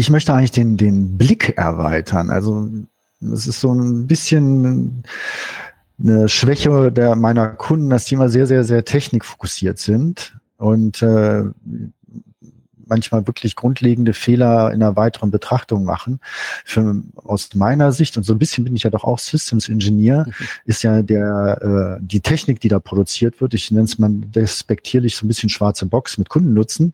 Ich 0.00 0.08
möchte 0.08 0.32
eigentlich 0.32 0.50
den, 0.50 0.78
den 0.78 1.18
Blick 1.18 1.58
erweitern. 1.58 2.30
Also 2.30 2.70
es 3.20 3.46
ist 3.46 3.60
so 3.60 3.74
ein 3.74 4.06
bisschen 4.06 5.02
eine 6.02 6.26
Schwäche 6.26 6.90
der 6.90 7.16
meiner 7.16 7.48
Kunden, 7.48 7.90
dass 7.90 8.06
die 8.06 8.14
immer 8.14 8.30
sehr, 8.30 8.46
sehr, 8.46 8.64
sehr 8.64 8.86
technikfokussiert 8.86 9.78
sind. 9.78 10.38
Und 10.56 11.02
äh, 11.02 11.44
manchmal 12.90 13.26
wirklich 13.26 13.56
grundlegende 13.56 14.12
Fehler 14.12 14.72
in 14.72 14.82
einer 14.82 14.96
weiteren 14.96 15.30
Betrachtung 15.30 15.84
machen. 15.84 16.20
Für, 16.64 17.02
aus 17.14 17.54
meiner 17.54 17.92
Sicht, 17.92 18.16
und 18.16 18.24
so 18.24 18.34
ein 18.34 18.38
bisschen 18.38 18.64
bin 18.64 18.76
ich 18.76 18.82
ja 18.82 18.90
doch 18.90 19.04
auch 19.04 19.18
Systems 19.18 19.68
Engineer, 19.68 20.26
mhm. 20.26 20.46
ist 20.64 20.82
ja 20.82 21.02
der, 21.02 21.98
äh, 22.00 22.04
die 22.04 22.20
Technik, 22.20 22.60
die 22.60 22.68
da 22.68 22.80
produziert 22.80 23.40
wird, 23.40 23.54
ich 23.54 23.70
nenne 23.70 23.84
es 23.84 23.98
mal 23.98 24.10
despektierlich 24.10 25.16
so 25.16 25.24
ein 25.24 25.28
bisschen 25.28 25.48
schwarze 25.48 25.86
Box 25.86 26.18
mit 26.18 26.28
Kundennutzen, 26.28 26.92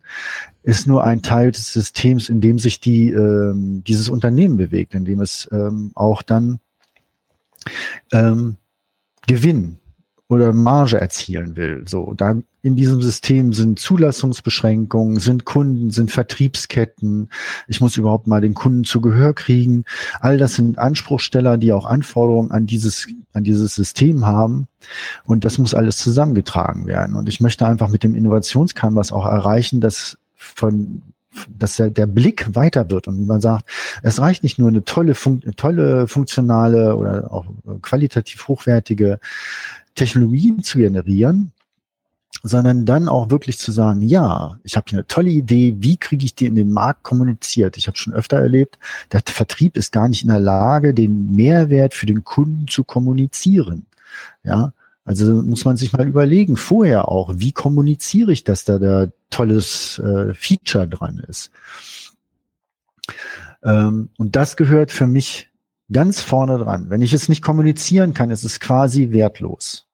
ist 0.67 0.85
nur 0.85 1.05
ein 1.05 1.21
Teil 1.21 1.53
des 1.53 1.71
Systems, 1.71 2.27
in 2.27 2.41
dem 2.41 2.59
sich 2.59 2.81
die, 2.81 3.09
äh, 3.09 3.53
dieses 3.55 4.09
Unternehmen 4.09 4.57
bewegt, 4.57 4.95
in 4.95 5.05
dem 5.05 5.21
es 5.21 5.47
ähm, 5.53 5.91
auch 5.95 6.21
dann 6.21 6.59
ähm, 8.11 8.57
Gewinn 9.27 9.77
oder 10.27 10.51
Marge 10.51 10.99
erzielen 10.99 11.55
will. 11.55 11.85
So, 11.87 12.13
da 12.17 12.35
in 12.63 12.75
diesem 12.75 13.01
System 13.01 13.53
sind 13.53 13.79
Zulassungsbeschränkungen, 13.79 15.21
sind 15.21 15.45
Kunden, 15.45 15.89
sind 15.89 16.11
Vertriebsketten. 16.11 17.29
Ich 17.69 17.79
muss 17.79 17.95
überhaupt 17.95 18.27
mal 18.27 18.41
den 18.41 18.53
Kunden 18.53 18.83
zu 18.83 18.99
Gehör 18.99 19.33
kriegen. 19.33 19.85
All 20.19 20.37
das 20.37 20.55
sind 20.55 20.77
Anspruchsteller, 20.77 21.57
die 21.57 21.71
auch 21.71 21.85
Anforderungen 21.85 22.51
an 22.51 22.67
dieses, 22.67 23.07
an 23.31 23.45
dieses 23.45 23.73
System 23.73 24.25
haben. 24.25 24.67
Und 25.23 25.45
das 25.45 25.59
muss 25.59 25.73
alles 25.73 25.95
zusammengetragen 25.95 26.87
werden. 26.87 27.15
Und 27.15 27.29
ich 27.29 27.39
möchte 27.39 27.65
einfach 27.65 27.87
mit 27.87 28.03
dem 28.03 28.15
Innovationscanvas 28.15 29.13
auch 29.13 29.25
erreichen, 29.25 29.79
dass 29.79 30.17
von 30.37 31.01
dass 31.49 31.75
der, 31.75 31.89
der 31.91 32.07
Blick 32.07 32.55
weiter 32.55 32.89
wird 32.89 33.07
und 33.07 33.27
man 33.27 33.41
sagt, 33.41 33.69
es 34.01 34.19
reicht 34.19 34.43
nicht 34.43 34.57
nur 34.57 34.69
eine 34.69 34.83
tolle, 34.83 35.13
fun 35.13 35.41
tolle 35.55 36.07
funktionale 36.07 36.95
oder 36.95 37.31
auch 37.31 37.45
qualitativ 37.83 38.47
hochwertige 38.47 39.19
Technologien 39.93 40.63
zu 40.63 40.79
generieren, 40.79 41.51
sondern 42.43 42.85
dann 42.85 43.07
auch 43.07 43.29
wirklich 43.29 43.57
zu 43.57 43.71
sagen, 43.71 44.01
ja, 44.01 44.57
ich 44.63 44.75
habe 44.75 44.85
hier 44.89 44.99
eine 44.99 45.07
tolle 45.07 45.29
Idee, 45.29 45.75
wie 45.79 45.97
kriege 45.97 46.25
ich 46.25 46.35
die 46.35 46.45
in 46.45 46.55
den 46.55 46.71
Markt 46.71 47.03
kommuniziert? 47.03 47.77
Ich 47.77 47.87
habe 47.87 47.97
schon 47.97 48.13
öfter 48.13 48.37
erlebt, 48.37 48.77
der 49.11 49.21
Vertrieb 49.25 49.77
ist 49.77 49.91
gar 49.91 50.07
nicht 50.07 50.23
in 50.23 50.29
der 50.29 50.39
Lage, 50.39 50.93
den 50.93 51.35
Mehrwert 51.35 51.93
für 51.93 52.05
den 52.05 52.23
Kunden 52.23 52.67
zu 52.67 52.83
kommunizieren. 52.83 53.85
Ja, 54.43 54.73
also 55.07 55.41
muss 55.41 55.63
man 55.63 55.77
sich 55.77 55.93
mal 55.93 56.05
überlegen, 56.05 56.57
vorher 56.57 57.07
auch, 57.07 57.31
wie 57.37 57.53
kommuniziere 57.53 58.33
ich, 58.33 58.43
dass 58.43 58.65
da 58.65 58.77
der 58.77 59.13
tolles 59.29 59.99
äh, 59.99 60.33
Feature 60.33 60.85
dran 60.85 61.23
ist. 61.29 61.49
Ähm, 63.63 64.09
und 64.17 64.35
das 64.35 64.57
gehört 64.57 64.91
für 64.91 65.07
mich 65.07 65.49
ganz 65.89 66.19
vorne 66.19 66.57
dran. 66.57 66.89
Wenn 66.89 67.01
ich 67.01 67.13
es 67.13 67.29
nicht 67.29 67.41
kommunizieren 67.41 68.13
kann, 68.13 68.31
ist 68.31 68.43
es 68.43 68.59
quasi 68.59 69.11
wertlos. 69.11 69.87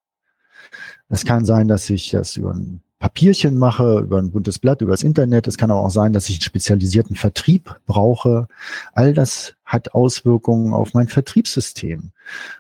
Es 1.10 1.26
kann 1.26 1.46
sein, 1.46 1.68
dass 1.68 1.92
ich 1.92 2.10
das 2.10 2.36
über 2.36 2.56
ein 2.56 2.82
Papierchen 2.98 3.56
mache, 3.56 4.00
über 4.00 4.18
ein 4.18 4.32
buntes 4.32 4.58
Blatt, 4.58 4.82
über 4.82 4.94
das 4.94 5.04
Internet. 5.04 5.48
Es 5.48 5.58
kann 5.58 5.70
aber 5.70 5.82
auch 5.82 5.92
sein, 5.92 6.14
dass 6.14 6.28
ich 6.28 6.38
einen 6.38 6.42
spezialisierten 6.42 7.16
Vertrieb 7.16 7.76
brauche. 7.86 8.48
All 8.94 9.14
das 9.14 9.54
hat 9.64 9.94
Auswirkungen 9.94 10.74
auf 10.74 10.96
mein 10.96 11.08
Vertriebssystem. 11.08 12.12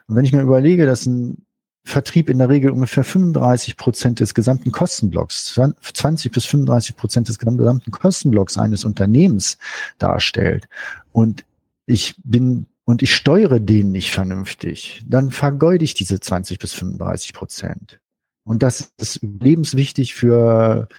Und 0.07 0.15
wenn 0.15 0.25
ich 0.25 0.33
mir 0.33 0.41
überlege, 0.41 0.86
dass 0.86 1.07
ein 1.07 1.45
Vertrieb 1.85 2.29
in 2.29 2.37
der 2.37 2.49
Regel 2.49 2.71
ungefähr 2.71 3.03
35 3.03 3.75
Prozent 3.75 4.19
des 4.19 4.33
gesamten 4.33 4.71
Kostenblocks, 4.71 5.53
20 5.53 6.31
bis 6.31 6.45
35 6.45 6.95
Prozent 6.95 7.27
des 7.27 7.37
gesamten 7.39 7.91
Kostenblocks 7.91 8.57
eines 8.57 8.85
Unternehmens 8.85 9.57
darstellt. 9.97 10.67
Und 11.11 11.43
ich 11.85 12.15
bin 12.23 12.67
und 12.85 13.01
ich 13.01 13.15
steuere 13.15 13.59
den 13.59 13.91
nicht 13.91 14.11
vernünftig, 14.11 15.03
dann 15.07 15.31
vergeude 15.31 15.85
ich 15.85 15.93
diese 15.93 16.19
20 16.19 16.59
bis 16.59 16.73
35 16.73 17.33
Prozent. 17.33 17.99
Und 18.43 18.61
das 18.61 18.91
ist 18.97 19.19
lebenswichtig 19.21 20.15
für 20.15 20.89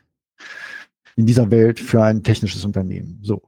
in 1.17 1.27
dieser 1.27 1.51
Welt 1.51 1.81
für 1.81 2.03
ein 2.03 2.23
technisches 2.23 2.65
Unternehmen. 2.65 3.21
So. 3.23 3.43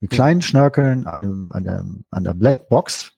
Mit 0.00 0.10
kleinen 0.10 0.42
Schnörkeln 0.42 1.06
an, 1.06 1.64
der, 1.64 1.84
an 2.10 2.24
der 2.24 2.34
Blackbox 2.34 3.12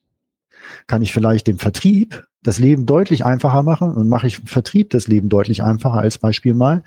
kann 0.87 1.01
ich 1.01 1.13
vielleicht 1.13 1.47
dem 1.47 1.59
Vertrieb 1.59 2.25
das 2.43 2.59
Leben 2.59 2.85
deutlich 2.85 3.25
einfacher 3.25 3.63
machen 3.63 3.93
und 3.93 4.09
mache 4.09 4.27
ich 4.27 4.39
Vertrieb 4.45 4.89
das 4.89 5.07
Leben 5.07 5.29
deutlich 5.29 5.63
einfacher 5.63 5.99
als 5.99 6.17
Beispiel 6.17 6.53
mal, 6.53 6.83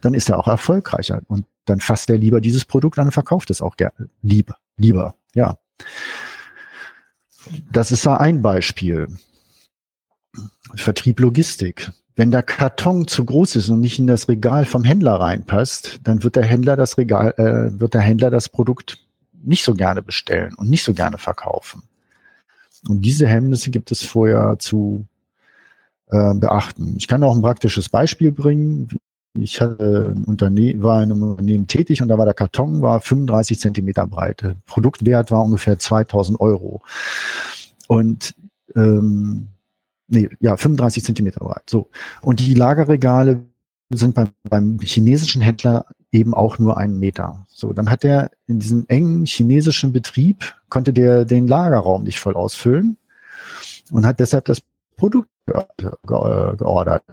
dann 0.00 0.14
ist 0.14 0.28
er 0.28 0.38
auch 0.38 0.48
erfolgreicher 0.48 1.22
und 1.28 1.46
dann 1.64 1.80
fasst 1.80 2.10
er 2.10 2.18
lieber 2.18 2.40
dieses 2.40 2.64
Produkt 2.64 2.98
an 2.98 3.06
und 3.06 3.12
verkauft 3.12 3.50
es 3.50 3.62
auch 3.62 3.76
gerne 3.76 4.08
lieber, 4.22 4.56
lieber, 4.76 5.14
ja. 5.34 5.56
Das 7.72 7.92
ist 7.92 8.04
da 8.04 8.16
ein 8.16 8.42
Beispiel. 8.42 9.08
Vertrieb 10.74 11.20
Logistik. 11.20 11.90
Wenn 12.14 12.30
der 12.30 12.42
Karton 12.42 13.06
zu 13.06 13.24
groß 13.24 13.56
ist 13.56 13.68
und 13.68 13.80
nicht 13.80 13.98
in 13.98 14.08
das 14.08 14.28
Regal 14.28 14.64
vom 14.66 14.84
Händler 14.84 15.14
reinpasst, 15.14 16.00
dann 16.02 16.24
wird 16.24 16.36
der 16.36 16.44
Händler 16.44 16.76
das 16.76 16.98
Regal, 16.98 17.32
äh, 17.38 17.80
wird 17.80 17.94
der 17.94 18.00
Händler 18.00 18.30
das 18.30 18.48
Produkt 18.48 18.98
nicht 19.32 19.64
so 19.64 19.74
gerne 19.74 20.02
bestellen 20.02 20.54
und 20.54 20.68
nicht 20.68 20.82
so 20.82 20.94
gerne 20.94 21.16
verkaufen. 21.16 21.84
Und 22.86 23.02
diese 23.02 23.26
Hemmnisse 23.26 23.70
gibt 23.70 23.90
es 23.90 24.02
vorher 24.02 24.56
zu 24.58 25.06
äh, 26.10 26.34
beachten. 26.34 26.94
Ich 26.96 27.08
kann 27.08 27.22
auch 27.22 27.34
ein 27.34 27.42
praktisches 27.42 27.88
Beispiel 27.88 28.32
bringen. 28.32 28.88
Ich 29.38 29.60
hatte 29.60 30.14
ein 30.16 30.24
Unternehmen, 30.24 30.82
war 30.82 31.02
in 31.02 31.12
einem 31.12 31.22
Unternehmen 31.22 31.66
tätig 31.66 32.02
und 32.02 32.08
da 32.08 32.18
war 32.18 32.24
der 32.24 32.34
Karton 32.34 32.82
war 32.82 33.00
35 33.00 33.60
Zentimeter 33.60 34.06
breit. 34.06 34.42
Produktwert 34.66 35.30
war 35.30 35.44
ungefähr 35.44 35.78
2000 35.78 36.40
Euro. 36.40 36.82
Und 37.86 38.34
ähm, 38.74 39.48
nee, 40.08 40.28
ja, 40.40 40.56
35 40.56 41.04
Zentimeter 41.04 41.40
breit. 41.40 41.68
So. 41.68 41.88
Und 42.20 42.40
die 42.40 42.54
Lagerregale 42.54 43.44
sind 43.90 44.14
beim, 44.14 44.28
beim 44.48 44.78
chinesischen 44.80 45.42
Händler 45.42 45.86
eben 46.12 46.34
auch 46.34 46.58
nur 46.58 46.76
einen 46.76 46.98
Meter. 46.98 47.46
So, 47.48 47.72
dann 47.72 47.90
hat 47.90 48.04
er 48.04 48.30
in 48.46 48.60
diesem 48.60 48.84
engen 48.88 49.26
chinesischen 49.26 49.92
Betrieb, 49.92 50.54
konnte 50.68 50.92
der 50.92 51.24
den 51.24 51.46
Lagerraum 51.46 52.04
nicht 52.04 52.20
voll 52.20 52.34
ausfüllen 52.34 52.96
und 53.90 54.06
hat 54.06 54.20
deshalb 54.20 54.46
das 54.46 54.62
Produkt 54.96 55.28
geordert. 56.06 57.04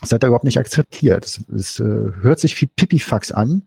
Das 0.00 0.10
hat 0.10 0.24
er 0.24 0.28
überhaupt 0.28 0.44
nicht 0.44 0.58
akzeptiert. 0.58 1.40
Es, 1.54 1.78
äh, 1.78 1.84
hört 1.84 2.40
sich 2.40 2.60
wie 2.60 2.66
Pipifax 2.66 3.30
an, 3.30 3.62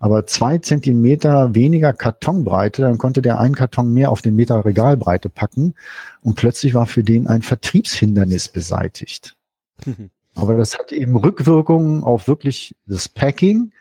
aber 0.00 0.26
zwei 0.26 0.58
Zentimeter 0.58 1.54
weniger 1.54 1.92
Kartonbreite, 1.92 2.82
dann 2.82 2.98
konnte 2.98 3.22
der 3.22 3.38
einen 3.38 3.54
Karton 3.54 3.94
mehr 3.94 4.10
auf 4.10 4.20
den 4.20 4.34
Meter 4.34 4.64
Regalbreite 4.64 5.28
packen 5.28 5.74
und 6.22 6.34
plötzlich 6.34 6.74
war 6.74 6.86
für 6.86 7.04
den 7.04 7.28
ein 7.28 7.42
Vertriebshindernis 7.42 8.48
beseitigt. 8.48 9.36
Aber 10.36 10.54
das 10.54 10.78
hat 10.78 10.92
eben 10.92 11.16
Rückwirkungen 11.16 12.04
auf 12.04 12.28
wirklich 12.28 12.76
das 12.86 13.08
Packing 13.08 13.72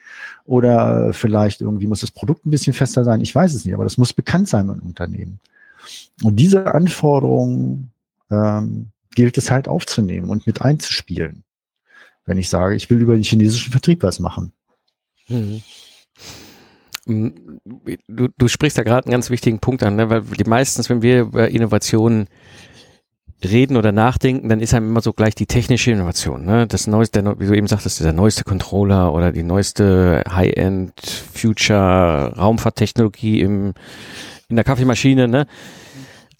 oder 0.45 1.13
vielleicht 1.13 1.61
irgendwie 1.61 1.85
muss 1.85 1.99
das 1.99 2.11
Produkt 2.11 2.45
ein 2.45 2.51
bisschen 2.51 2.73
fester 2.73 3.03
sein. 3.03 3.19
Ich 3.21 3.35
weiß 3.35 3.53
es 3.53 3.65
nicht, 3.65 3.73
aber 3.73 3.83
das 3.83 3.97
muss 3.97 4.13
bekannt 4.13 4.47
sein 4.47 4.69
im 4.69 4.79
Unternehmen. 4.79 5.39
Und 6.23 6.37
diese 6.37 6.73
Anforderungen 6.73 7.91
ähm, 8.31 8.87
gilt 9.13 9.37
es 9.37 9.51
halt 9.51 9.67
aufzunehmen 9.67 10.29
und 10.29 10.47
mit 10.47 10.61
einzuspielen. 10.61 11.43
Wenn 12.25 12.37
ich 12.37 12.49
sage, 12.49 12.75
ich 12.75 12.89
will 12.89 13.01
über 13.01 13.13
den 13.13 13.23
chinesischen 13.23 13.71
Vertrieb 13.71 14.01
was 14.01 14.19
machen. 14.19 14.53
Mhm. 15.27 15.61
Du, 18.07 18.29
du 18.35 18.47
sprichst 18.47 18.77
da 18.77 18.83
gerade 18.83 19.05
einen 19.05 19.11
ganz 19.11 19.29
wichtigen 19.29 19.59
Punkt 19.59 19.83
an, 19.83 19.95
ne? 19.95 20.09
weil 20.09 20.21
die 20.21 20.49
meistens, 20.49 20.89
wenn 20.89 21.03
wir 21.03 21.21
über 21.21 21.49
Innovationen 21.49 22.27
reden 23.43 23.77
oder 23.77 23.91
nachdenken, 23.91 24.49
dann 24.49 24.59
ist 24.59 24.73
einem 24.73 24.89
immer 24.89 25.01
so 25.01 25.13
gleich 25.13 25.35
die 25.35 25.45
technische 25.45 25.91
Innovation. 25.91 26.45
Ne? 26.45 26.67
Das 26.67 26.87
neueste, 26.87 27.21
der, 27.21 27.39
wie 27.39 27.47
du 27.47 27.53
eben 27.55 27.67
sagtest, 27.67 28.03
der 28.03 28.13
neueste 28.13 28.43
Controller 28.43 29.13
oder 29.13 29.31
die 29.31 29.43
neueste 29.43 30.23
High-End 30.29 30.93
Future 31.33 32.33
Raumfahrttechnologie 32.37 33.41
im, 33.41 33.73
in 34.47 34.55
der 34.55 34.65
Kaffeemaschine. 34.65 35.27
Ne? 35.27 35.47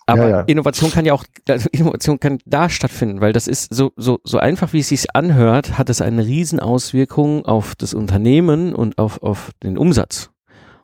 Aber 0.08 0.24
ja, 0.24 0.30
ja. 0.30 0.42
Innovation 0.42 0.92
kann 0.92 1.06
ja 1.06 1.14
auch, 1.14 1.26
also 1.48 1.68
Innovation 1.72 2.20
kann 2.20 2.40
da 2.46 2.70
stattfinden, 2.70 3.22
weil 3.22 3.34
das 3.34 3.48
ist 3.48 3.74
so, 3.74 3.92
so, 3.96 4.20
so 4.24 4.38
einfach, 4.38 4.74
wie 4.74 4.80
es 4.80 4.90
sich 4.90 5.16
anhört, 5.16 5.78
hat 5.78 5.90
es 5.90 6.02
eine 6.02 6.26
Riesenauswirkung 6.26 7.46
auf 7.46 7.76
das 7.76 7.94
Unternehmen 7.94 8.76
und 8.76 8.98
auf, 9.00 9.22
auf 9.24 9.52
den 9.64 9.78
Umsatz. 9.78 10.30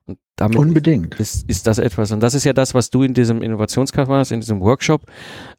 Und 0.05 0.17
damit 0.35 0.57
Unbedingt. 0.57 1.19
Ist, 1.19 1.49
ist 1.49 1.67
das 1.67 1.77
etwas. 1.77 2.11
Und 2.11 2.21
das 2.21 2.33
ist 2.33 2.43
ja 2.43 2.53
das, 2.53 2.73
was 2.73 2.89
du 2.89 3.03
in 3.03 3.13
diesem 3.13 3.41
Innovationskampf 3.41 4.31
in 4.31 4.39
diesem 4.39 4.59
Workshop 4.61 5.05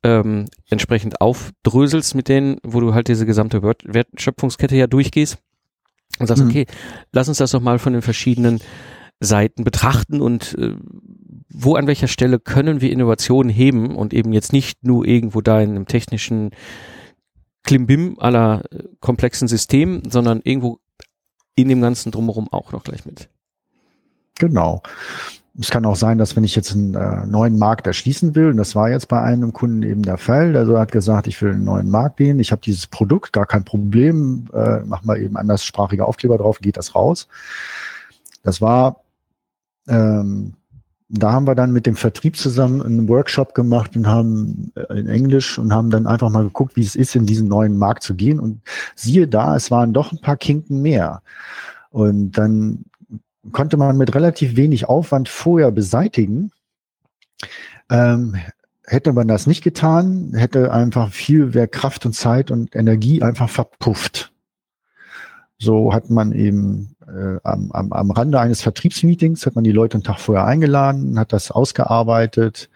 ähm, 0.03 0.47
entsprechend 0.69 1.21
aufdröselst 1.21 2.15
mit 2.15 2.29
denen, 2.29 2.59
wo 2.63 2.81
du 2.81 2.95
halt 2.95 3.09
diese 3.09 3.27
gesamte 3.27 3.63
Wertschöpfungskette 3.63 4.77
ja 4.77 4.87
durchgehst 4.87 5.39
und 6.19 6.27
sagst, 6.27 6.43
mhm. 6.43 6.51
okay, 6.51 6.67
lass 7.13 7.29
uns 7.29 7.39
das 7.39 7.53
doch 7.53 7.61
mal 7.61 7.79
von 7.79 7.93
den 7.93 8.03
verschiedenen 8.03 8.61
Seiten 9.21 9.65
betrachten 9.65 10.21
und 10.21 10.57
äh, 10.59 10.75
wo 11.49 11.77
an 11.77 11.87
welcher 11.87 12.09
Stelle 12.09 12.41
können 12.41 12.81
wir 12.81 12.91
Innovationen 12.91 13.51
heben 13.51 13.95
und 13.95 14.15
eben 14.15 14.33
jetzt 14.33 14.53
nicht 14.53 14.85
nur 14.85 15.07
irgendwo 15.07 15.41
da 15.41 15.61
in 15.61 15.71
einem 15.71 15.87
technischen 15.87 16.51
Klimbim 17.63 18.17
aller 18.19 18.65
äh, 18.71 18.85
komplexen 19.01 19.49
System, 19.49 20.03
sondern 20.09 20.41
irgendwo 20.43 20.81
in 21.55 21.69
dem 21.69 21.81
ganzen 21.81 22.11
drumherum 22.11 22.49
auch 22.51 22.73
noch 22.73 22.85
gleich 22.85 23.05
mit. 23.05 23.29
Genau. 24.39 24.83
Es 25.59 25.71
kann 25.71 25.85
auch 25.85 25.97
sein, 25.97 26.17
dass 26.17 26.35
wenn 26.35 26.45
ich 26.45 26.57
jetzt 26.57 26.73
einen 26.73 26.95
äh, 26.95 27.27
neuen 27.27 27.59
Markt 27.59 27.87
erschließen 27.87 28.35
will, 28.35 28.49
und 28.49 28.57
das 28.57 28.75
war 28.75 28.89
jetzt 28.89 29.09
bei 29.09 29.21
einem 29.21 29.53
Kunden 29.53 29.83
eben 29.83 30.03
der 30.03 30.17
Fall, 30.17 30.57
also 30.57 30.79
hat 30.79 30.93
gesagt, 30.93 31.27
ich 31.27 31.41
will 31.43 31.53
einen 31.53 31.65
neuen 31.65 31.91
Markt 31.91 32.17
gehen, 32.17 32.41
ich 32.41 32.53
habe 32.53 32.63
dieses 32.63 32.87
Produkt, 32.87 33.35
gar 33.35 33.45
kein 33.45 33.65
Problem, 33.65 34.49
äh, 34.55 34.81
mach 34.87 35.05
mal 35.05 35.21
eben 35.21 35.37
anderssprachige 35.37 36.07
Aufkleber 36.07 36.39
drauf, 36.39 36.61
geht 36.61 36.79
das 36.79 36.95
raus. 36.95 37.29
Das 38.43 38.63
war, 38.63 39.03
ähm, 39.89 40.55
da 41.11 41.33
haben 41.33 41.47
wir 41.47 41.55
dann 41.55 41.73
mit 41.73 41.85
dem 41.85 41.97
Vertrieb 41.97 42.37
zusammen 42.39 42.81
einen 42.81 43.07
Workshop 43.07 43.55
gemacht 43.55 43.95
und 43.95 44.07
haben 44.07 44.73
äh, 44.75 44.99
in 44.99 45.07
Englisch 45.07 45.59
und 45.59 45.75
haben 45.75 45.91
dann 45.91 46.07
einfach 46.07 46.31
mal 46.31 46.45
geguckt, 46.45 46.77
wie 46.77 46.83
es 46.83 46.97
ist, 46.97 47.15
in 47.15 47.27
diesen 47.27 47.49
neuen 47.49 47.77
Markt 47.77 48.03
zu 48.03 48.15
gehen. 48.15 48.41
Und 48.41 48.63
siehe 48.95 49.29
da, 49.29 49.55
es 49.55 49.71
waren 49.71 49.93
doch 49.93 50.13
ein 50.13 50.21
paar 50.23 50.39
Kinken 50.39 50.81
mehr. 50.81 51.21
Und 51.91 52.33
dann 52.33 52.87
konnte 53.51 53.77
man 53.77 53.97
mit 53.97 54.15
relativ 54.15 54.57
wenig 54.57 54.89
Aufwand 54.89 55.29
vorher 55.29 55.73
beseitigen. 55.73 56.53
Ähm, 57.91 58.37
hätte 58.85 59.13
man 59.13 59.27
das 59.27 59.47
nicht 59.47 59.63
getan, 59.63 60.33
hätte 60.35 60.73
einfach 60.73 61.13
viel 61.13 61.47
mehr 61.47 61.67
Kraft 61.67 62.07
und 62.07 62.13
Zeit 62.13 62.51
und 62.51 62.77
Energie 62.77 63.23
einfach 63.23 63.51
verpufft. 63.51 64.33
So 65.59 65.93
hat 65.93 66.11
man 66.11 66.33
eben 66.33 66.97
äh, 67.13 67.39
am, 67.45 67.71
am, 67.73 67.93
am 67.93 68.11
Rande 68.11 68.41
eines 68.41 68.63
Vertriebsmeetings 68.63 69.45
hat 69.47 69.55
man 69.55 69.65
die 69.65 69.73
Leute 69.73 69.95
einen 69.95 70.05
Tag 70.05 70.19
vorher 70.19 70.47
eingeladen, 70.47 71.19
hat 71.19 71.33
das 71.33 71.51
ausgearbeitet 71.51 72.71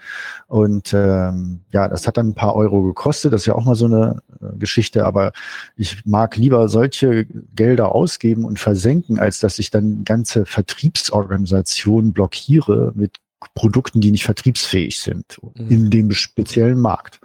und 0.47 0.93
ähm, 0.93 1.61
ja, 1.73 1.89
das 1.89 2.07
hat 2.07 2.17
dann 2.17 2.29
ein 2.29 2.35
paar 2.35 2.55
Euro 2.55 2.83
gekostet. 2.83 3.33
Das 3.33 3.43
ist 3.43 3.47
ja 3.47 3.55
auch 3.55 3.65
mal 3.65 3.75
so 3.75 3.87
eine 3.87 4.23
äh, 4.41 4.57
Geschichte, 4.59 5.07
aber 5.07 5.33
ich 5.77 6.05
mag 6.05 6.37
lieber 6.37 6.69
solche 6.69 7.27
Gelder 7.55 7.95
ausgeben 7.95 8.45
und 8.45 8.59
versenken, 8.59 9.19
als 9.19 9.41
dass 9.41 9.59
ich 9.59 9.71
dann 9.71 10.05
ganze 10.05 10.47
Vertriebsorganisationen 10.47 12.13
blockiere 12.13 12.93
mit 12.95 13.19
Produkten, 13.55 14.01
die 14.01 14.11
nicht 14.11 14.25
vertriebsfähig 14.25 15.01
sind 15.01 15.39
mhm. 15.55 15.69
in 15.69 15.91
dem 15.91 16.11
speziellen 16.13 16.81
Markt. 16.81 17.21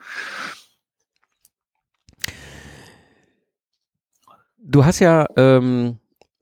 Du 4.64 4.86
hast 4.86 5.00
ja 5.00 5.28
ähm, 5.36 5.98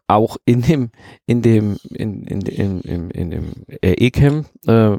auch 0.10 0.38
in 0.46 0.62
dem 0.62 0.92
in 1.26 1.42
dem 1.42 1.78
in 1.90 2.24
in 2.24 2.42
in, 2.42 2.82
in, 2.82 3.12
in 3.12 3.32
dem 3.32 3.52
E-Cam 3.82 4.46
äh, 4.66 4.98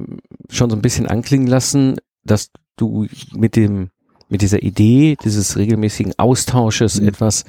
schon 0.48 0.70
so 0.70 0.76
ein 0.76 0.82
bisschen 0.82 1.06
anklingen 1.06 1.48
lassen, 1.48 1.96
dass 2.24 2.50
du 2.76 3.06
mit 3.34 3.56
dem 3.56 3.90
mit 4.28 4.42
dieser 4.42 4.62
Idee 4.62 5.16
dieses 5.22 5.56
regelmäßigen 5.56 6.14
Austausches 6.18 7.00
mhm. 7.00 7.08
etwas 7.08 7.44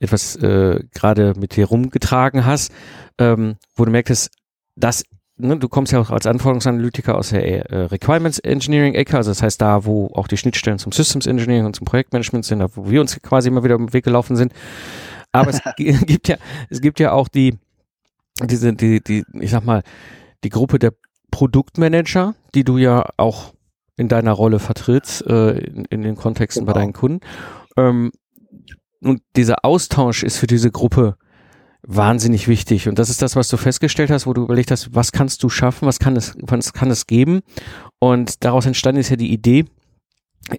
etwas 0.00 0.36
äh, 0.36 0.80
gerade 0.92 1.34
mit 1.38 1.56
dir 1.56 1.66
rumgetragen 1.66 2.44
hast, 2.44 2.72
ähm, 3.18 3.56
wo 3.76 3.84
du 3.84 3.92
merkst, 3.92 4.30
dass 4.74 5.04
ne, 5.36 5.56
du 5.56 5.68
kommst 5.68 5.92
ja 5.92 6.00
auch 6.00 6.10
als 6.10 6.26
Anforderungsanalytiker 6.26 7.16
aus 7.16 7.30
der 7.30 7.70
äh, 7.70 7.84
Requirements 7.84 8.38
Engineering 8.40 8.94
Ecke, 8.94 9.16
also 9.16 9.30
das 9.30 9.42
heißt 9.42 9.60
da, 9.60 9.84
wo 9.84 10.10
auch 10.14 10.28
die 10.28 10.36
Schnittstellen 10.36 10.78
zum 10.78 10.92
Systems 10.92 11.26
Engineering 11.26 11.66
und 11.66 11.76
zum 11.76 11.86
Projektmanagement 11.86 12.44
sind, 12.44 12.58
da 12.58 12.68
wo 12.74 12.90
wir 12.90 13.00
uns 13.00 13.20
quasi 13.22 13.48
immer 13.48 13.64
wieder 13.64 13.76
im 13.76 13.92
Weg 13.92 14.04
gelaufen 14.04 14.36
sind. 14.36 14.52
Aber 15.34 15.50
es 15.50 15.60
gibt 15.76 16.28
ja, 16.28 16.36
es 16.70 16.80
gibt 16.80 17.00
ja 17.00 17.12
auch 17.12 17.28
die, 17.28 17.58
diese, 18.42 18.72
die, 18.72 19.02
die, 19.02 19.24
ich 19.40 19.50
sag 19.50 19.64
mal, 19.64 19.82
die 20.44 20.50
Gruppe 20.50 20.78
der 20.78 20.94
Produktmanager, 21.30 22.34
die 22.54 22.64
du 22.64 22.78
ja 22.78 23.08
auch 23.16 23.54
in 23.96 24.08
deiner 24.08 24.32
Rolle 24.32 24.58
vertrittst, 24.58 25.26
äh, 25.26 25.58
in, 25.58 25.84
in 25.86 26.02
den 26.02 26.16
Kontexten 26.16 26.64
genau. 26.64 26.72
bei 26.74 26.80
deinen 26.80 26.92
Kunden. 26.92 27.20
Ähm, 27.76 28.12
und 29.00 29.22
dieser 29.36 29.64
Austausch 29.64 30.22
ist 30.22 30.38
für 30.38 30.46
diese 30.46 30.70
Gruppe 30.70 31.16
wahnsinnig 31.82 32.48
wichtig. 32.48 32.88
Und 32.88 32.98
das 32.98 33.10
ist 33.10 33.20
das, 33.20 33.36
was 33.36 33.48
du 33.48 33.56
festgestellt 33.56 34.10
hast, 34.10 34.26
wo 34.26 34.32
du 34.32 34.42
überlegt 34.42 34.70
hast, 34.70 34.94
was 34.94 35.12
kannst 35.12 35.42
du 35.42 35.48
schaffen, 35.48 35.86
was 35.86 35.98
kann 35.98 36.16
es, 36.16 36.34
was 36.40 36.72
kann 36.72 36.90
es 36.90 37.06
geben? 37.06 37.42
Und 37.98 38.44
daraus 38.44 38.66
entstanden 38.66 39.00
ist 39.00 39.10
ja 39.10 39.16
die 39.16 39.32
Idee, 39.32 39.66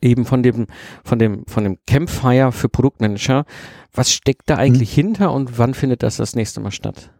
eben 0.01 0.25
von 0.25 0.43
dem, 0.43 0.67
von 1.03 1.19
dem, 1.19 1.45
von 1.47 1.63
dem 1.63 1.77
Campfire 1.85 2.51
für 2.51 2.69
Produktmanager. 2.69 3.45
Was 3.93 4.11
steckt 4.11 4.49
da 4.49 4.55
eigentlich 4.55 4.95
hm. 4.95 5.05
hinter 5.05 5.33
und 5.33 5.57
wann 5.57 5.73
findet 5.73 6.03
das 6.03 6.17
das 6.17 6.35
nächste 6.35 6.59
Mal 6.59 6.71
statt? 6.71 7.11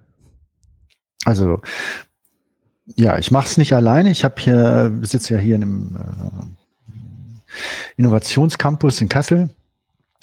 Also, 1.26 1.62
ja, 2.96 3.18
ich 3.18 3.32
mache 3.32 3.48
es 3.48 3.58
nicht 3.58 3.74
alleine. 3.74 4.12
Ich 4.12 4.24
habe 4.24 4.36
hier, 4.38 4.92
sitze 5.02 5.36
ja 5.36 5.40
hier 5.40 5.56
in 5.56 5.64
einem 5.64 5.96
äh, 5.96 6.94
Innovationscampus 7.98 9.02
in 9.02 9.10
Kassel 9.10 9.50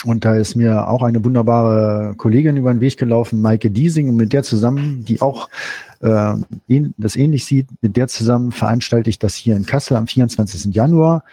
und 0.05 0.24
da 0.24 0.35
ist 0.35 0.57
mir 0.57 0.88
auch 0.88 1.02
eine 1.02 1.24
wunderbare 1.24 2.14
Kollegin 2.16 2.57
über 2.57 2.72
den 2.72 2.81
Weg 2.81 2.96
gelaufen, 2.96 3.40
Maike 3.40 3.70
Diesing, 3.70 4.09
und 4.09 4.16
mit 4.16 4.33
der 4.33 4.42
zusammen, 4.42 5.05
die 5.05 5.20
auch 5.20 5.48
äh, 6.00 6.35
das 6.96 7.16
ähnlich 7.16 7.44
sieht, 7.44 7.68
mit 7.81 7.96
der 7.96 8.09
zusammen 8.09 8.52
veranstalte 8.52 9.11
ich 9.11 9.18
das 9.18 9.35
hier 9.35 9.57
in 9.57 9.66
Kassel 9.66 9.96
am 9.96 10.07
24. 10.07 10.74
Januar 10.74 11.24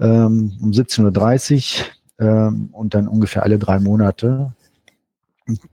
ähm, 0.00 0.52
um 0.60 0.70
17.30 0.70 1.82
Uhr 2.20 2.26
ähm, 2.26 2.68
und 2.72 2.94
dann 2.94 3.08
ungefähr 3.08 3.42
alle 3.42 3.58
drei 3.58 3.78
Monate 3.78 4.52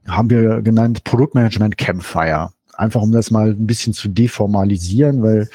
haben 0.08 0.30
wir 0.30 0.62
genannt 0.62 1.04
Produktmanagement 1.04 1.78
Campfire 1.78 2.50
einfach 2.78 3.02
um 3.02 3.12
das 3.12 3.32
mal 3.32 3.50
ein 3.50 3.68
bisschen 3.68 3.94
zu 3.94 4.08
deformalisieren, 4.08 5.22
weil 5.22 5.50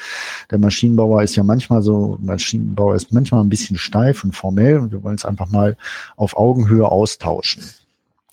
der 0.51 0.59
Maschinenbauer 0.59 1.23
ist 1.23 1.35
ja 1.35 1.43
manchmal 1.43 1.81
so, 1.81 2.17
Maschinenbauer 2.21 2.95
ist 2.95 3.11
manchmal 3.13 3.41
ein 3.41 3.49
bisschen 3.49 3.77
steif 3.77 4.23
und 4.23 4.35
formell 4.35 4.77
und 4.77 4.91
wir 4.91 5.03
wollen 5.03 5.15
es 5.15 5.25
einfach 5.25 5.49
mal 5.49 5.77
auf 6.17 6.37
Augenhöhe 6.37 6.85
austauschen. 6.85 7.63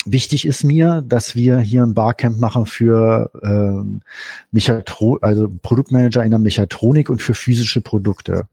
Wichtig 0.06 0.46
ist 0.46 0.64
mir, 0.64 1.02
dass 1.06 1.34
wir 1.36 1.58
hier 1.58 1.82
ein 1.82 1.92
Barcamp 1.92 2.38
machen 2.38 2.64
für 2.64 3.30
ähm, 3.42 4.00
Mechatro 4.50 5.18
also 5.20 5.50
Produktmanager 5.62 6.24
in 6.24 6.30
der 6.30 6.38
Mechatronik 6.38 7.10
und 7.10 7.20
für 7.20 7.34
physische 7.34 7.82
Produkte. 7.82 8.48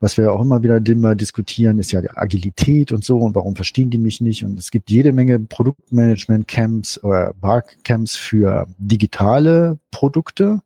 Was 0.00 0.16
wir 0.16 0.32
auch 0.32 0.40
immer 0.40 0.62
wieder 0.62 0.78
immer 0.86 1.14
diskutieren, 1.14 1.78
ist 1.78 1.92
ja 1.92 2.00
die 2.00 2.10
Agilität 2.10 2.92
und 2.92 3.04
so 3.04 3.18
und 3.18 3.34
warum 3.34 3.56
verstehen 3.56 3.90
die 3.90 3.98
mich 3.98 4.22
nicht. 4.22 4.42
Und 4.42 4.58
es 4.58 4.70
gibt 4.70 4.90
jede 4.90 5.12
Menge 5.12 5.38
Produktmanagement-Camps 5.38 7.04
oder 7.04 7.34
Barcamps 7.34 8.16
für 8.16 8.66
digitale 8.78 9.78
Produkte. 9.90 10.62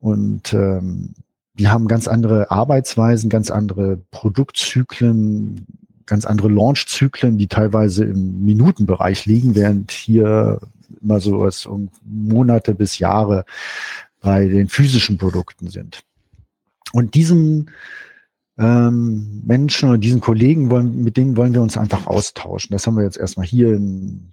Und 0.00 0.52
ähm, 0.52 1.14
die 1.54 1.68
haben 1.68 1.86
ganz 1.86 2.08
andere 2.08 2.50
Arbeitsweisen, 2.50 3.30
ganz 3.30 3.52
andere 3.52 3.98
Produktzyklen, 4.10 5.64
ganz 6.06 6.24
andere 6.24 6.48
Launchzyklen, 6.48 7.38
die 7.38 7.48
teilweise 7.48 8.04
im 8.04 8.44
Minutenbereich 8.44 9.26
liegen, 9.26 9.54
während 9.54 9.90
hier 9.90 10.60
immer 11.00 11.20
so 11.20 11.40
was 11.40 11.66
um 11.66 11.88
Monate 12.04 12.74
bis 12.74 12.98
Jahre 12.98 13.44
bei 14.20 14.46
den 14.46 14.68
physischen 14.68 15.18
Produkten 15.18 15.68
sind. 15.68 16.02
Und 16.92 17.14
diesen 17.14 17.70
ähm, 18.58 19.42
Menschen 19.44 19.88
oder 19.88 19.98
diesen 19.98 20.20
Kollegen 20.20 20.70
wollen, 20.70 21.02
mit 21.02 21.16
denen 21.16 21.36
wollen 21.36 21.54
wir 21.54 21.62
uns 21.62 21.76
einfach 21.76 22.06
austauschen. 22.06 22.72
Das 22.72 22.86
haben 22.86 22.96
wir 22.96 23.04
jetzt 23.04 23.18
erstmal 23.18 23.46
hier 23.46 23.74
in 23.74 24.32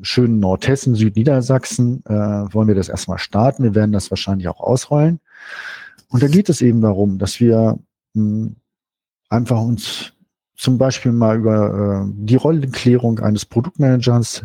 schönen 0.00 0.38
Nordhessen, 0.38 0.94
Südniedersachsen, 0.94 2.04
äh, 2.06 2.12
wollen 2.12 2.68
wir 2.68 2.74
das 2.74 2.88
erstmal 2.88 3.18
starten. 3.18 3.64
Wir 3.64 3.74
werden 3.74 3.92
das 3.92 4.10
wahrscheinlich 4.10 4.48
auch 4.48 4.60
ausrollen. 4.60 5.20
Und 6.08 6.22
da 6.22 6.28
geht 6.28 6.48
es 6.48 6.62
eben 6.62 6.80
darum, 6.80 7.18
dass 7.18 7.40
wir 7.40 7.78
mh, 8.14 8.22
hm, 8.22 8.56
einfach 9.28 9.60
uns 9.60 10.12
zum 10.58 10.76
Beispiel 10.76 11.12
mal 11.12 11.38
über 11.38 12.04
äh, 12.04 12.12
die 12.14 12.36
Rollenklärung 12.36 13.20
eines 13.20 13.46
Produktmanagers 13.46 14.42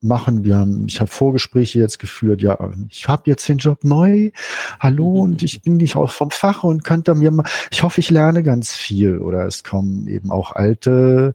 machen. 0.00 0.44
Wir 0.44 0.56
haben, 0.56 0.86
ich 0.88 1.00
habe 1.00 1.10
Vorgespräche 1.10 1.78
jetzt 1.78 2.00
geführt. 2.00 2.42
Ja, 2.42 2.58
ich 2.90 3.08
habe 3.08 3.22
jetzt 3.26 3.48
den 3.48 3.58
Job 3.58 3.84
neu. 3.84 4.32
Hallo 4.80 5.14
mhm. 5.14 5.20
und 5.20 5.42
ich 5.44 5.62
bin 5.62 5.76
nicht 5.78 5.96
auch 5.96 6.10
vom 6.10 6.30
Fach 6.30 6.64
und 6.64 6.82
könnte 6.82 7.14
mir 7.14 7.30
mal. 7.30 7.46
Ich 7.70 7.84
hoffe, 7.84 8.00
ich 8.00 8.10
lerne 8.10 8.42
ganz 8.42 8.72
viel. 8.72 9.18
Oder 9.18 9.46
es 9.46 9.62
kommen 9.62 10.08
eben 10.08 10.32
auch 10.32 10.52
alte 10.52 11.32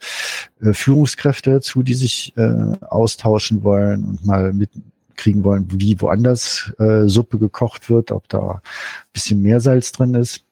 äh, 0.62 0.74
Führungskräfte 0.74 1.52
dazu, 1.52 1.82
die 1.82 1.96
sich 1.96 2.34
äh, 2.38 2.76
austauschen 2.82 3.64
wollen 3.64 4.04
und 4.04 4.26
mal 4.26 4.52
mitkriegen 4.52 5.46
wollen, 5.46 5.66
wie 5.72 6.00
woanders 6.02 6.74
äh, 6.78 7.08
Suppe 7.08 7.40
gekocht 7.40 7.90
wird, 7.90 8.12
ob 8.12 8.28
da 8.28 8.50
ein 8.50 8.62
bisschen 9.14 9.42
mehr 9.42 9.62
Salz 9.62 9.94
drin 9.94 10.14
ist. 10.14 10.44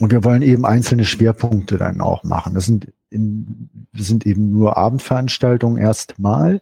Und 0.00 0.10
wir 0.10 0.24
wollen 0.24 0.42
eben 0.42 0.64
einzelne 0.64 1.04
Schwerpunkte 1.04 1.78
dann 1.78 2.00
auch 2.00 2.24
machen. 2.24 2.54
Das 2.54 2.66
sind, 2.66 2.92
in, 3.10 3.70
das 3.92 4.06
sind 4.06 4.26
eben 4.26 4.50
nur 4.50 4.76
Abendveranstaltungen 4.76 5.80
erstmal. 5.80 6.60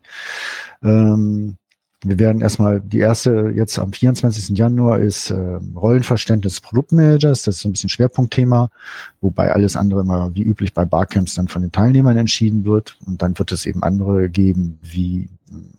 Ähm, 0.83 1.57
wir 2.05 2.19
werden 2.19 2.43
erstmal, 2.43 2.81
die 2.81 2.99
erste 2.99 3.53
jetzt 3.55 3.79
am 3.79 3.93
24. 3.93 4.57
Januar 4.59 4.99
ist 4.99 5.31
äh, 5.31 5.61
Rollenverständnis 5.77 6.61
Produktmanagers. 6.61 7.43
Das 7.43 7.59
ist 7.59 7.65
ein 7.65 7.73
bisschen 7.73 7.89
Schwerpunktthema, 7.89 8.71
wobei 9.21 9.53
alles 9.53 9.77
andere 9.77 10.01
immer 10.01 10.35
wie 10.35 10.43
üblich 10.43 10.75
bei 10.75 10.85
Barcamps 10.85 11.35
dann 11.35 11.49
von 11.49 11.63
den 11.63 11.71
Teilnehmern 11.71 12.17
entschieden 12.17 12.65
wird. 12.65 12.97
Und 13.07 13.23
dann 13.23 13.39
wird 13.39 13.53
es 13.53 13.67
eben 13.67 13.83
andere 13.85 14.29
geben 14.29 14.79
wie 14.83 15.29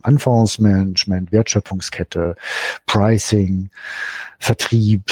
Anforderungsmanagement, 0.02 1.32
Wertschöpfungskette, 1.32 2.36
Pricing, 2.86 3.70
Vertrieb, 4.40 5.12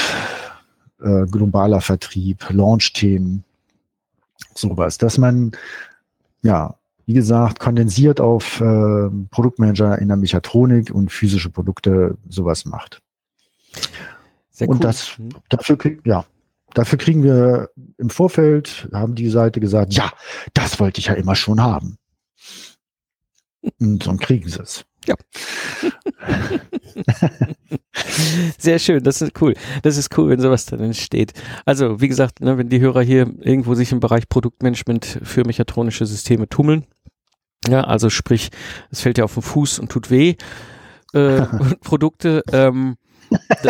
äh, 1.01 1.25
globaler 1.25 1.81
Vertrieb, 1.81 2.49
Launch-Themen, 2.49 3.43
sowas, 4.53 4.97
dass 4.97 5.17
man 5.17 5.51
ja 6.41 6.75
wie 7.11 7.13
gesagt, 7.13 7.59
kondensiert 7.59 8.21
auf 8.21 8.61
äh, 8.61 9.09
Produktmanager 9.31 9.99
in 9.99 10.07
der 10.07 10.15
Mechatronik 10.15 10.91
und 10.91 11.11
physische 11.11 11.49
Produkte 11.49 12.17
sowas 12.29 12.63
macht. 12.63 13.01
Sehr 14.49 14.69
und 14.69 14.81
das 14.83 15.17
mhm. 15.17 15.31
dafür 15.49 15.77
ja, 16.05 16.25
dafür 16.73 16.97
kriegen 16.97 17.23
wir 17.23 17.69
im 17.97 18.09
Vorfeld, 18.09 18.87
haben 18.93 19.15
die 19.15 19.29
Seite 19.29 19.59
gesagt, 19.59 19.93
ja, 19.93 20.11
das 20.53 20.79
wollte 20.79 20.99
ich 20.99 21.07
ja 21.07 21.13
immer 21.13 21.35
schon 21.35 21.61
haben. 21.61 21.97
Und 23.79 24.05
dann 24.05 24.17
kriegen 24.17 24.49
sie 24.49 24.61
es. 24.61 24.85
Ja. 25.07 25.15
Sehr 28.57 28.79
schön, 28.79 29.03
das 29.03 29.21
ist 29.21 29.41
cool. 29.41 29.55
Das 29.81 29.97
ist 29.97 30.15
cool, 30.17 30.29
wenn 30.29 30.39
sowas 30.39 30.65
dann 30.65 30.79
entsteht. 30.79 31.33
Also, 31.65 32.01
wie 32.01 32.07
gesagt, 32.07 32.41
ne, 32.41 32.57
wenn 32.57 32.69
die 32.69 32.79
Hörer 32.79 33.01
hier 33.01 33.31
irgendwo 33.39 33.73
sich 33.73 33.91
im 33.91 33.99
Bereich 33.99 34.29
Produktmanagement 34.29 35.19
für 35.23 35.45
mechatronische 35.45 36.05
Systeme 36.05 36.47
tummeln, 36.47 36.85
ja, 37.67 37.83
also 37.83 38.09
sprich, 38.09 38.49
es 38.89 39.01
fällt 39.01 39.17
ja 39.17 39.23
auf 39.23 39.33
den 39.33 39.43
Fuß 39.43 39.79
und 39.79 39.91
tut 39.91 40.09
weh, 40.09 40.35
äh, 41.13 41.41
Produkte, 41.81 42.43
ähm, 42.51 42.97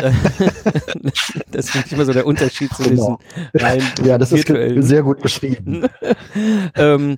das 1.52 1.70
finde 1.70 1.86
ich 1.86 1.94
immer 1.94 2.06
so 2.06 2.14
der 2.14 2.26
Unterschied 2.26 2.74
zu 2.74 2.82
genau. 2.84 3.20
diesen 3.54 3.64
rein 3.64 3.84
Ja, 4.04 4.18
das 4.18 4.32
ist 4.32 4.48
sehr 4.48 5.04
gut 5.04 5.22
beschrieben. 5.22 5.86
ähm, 6.76 7.16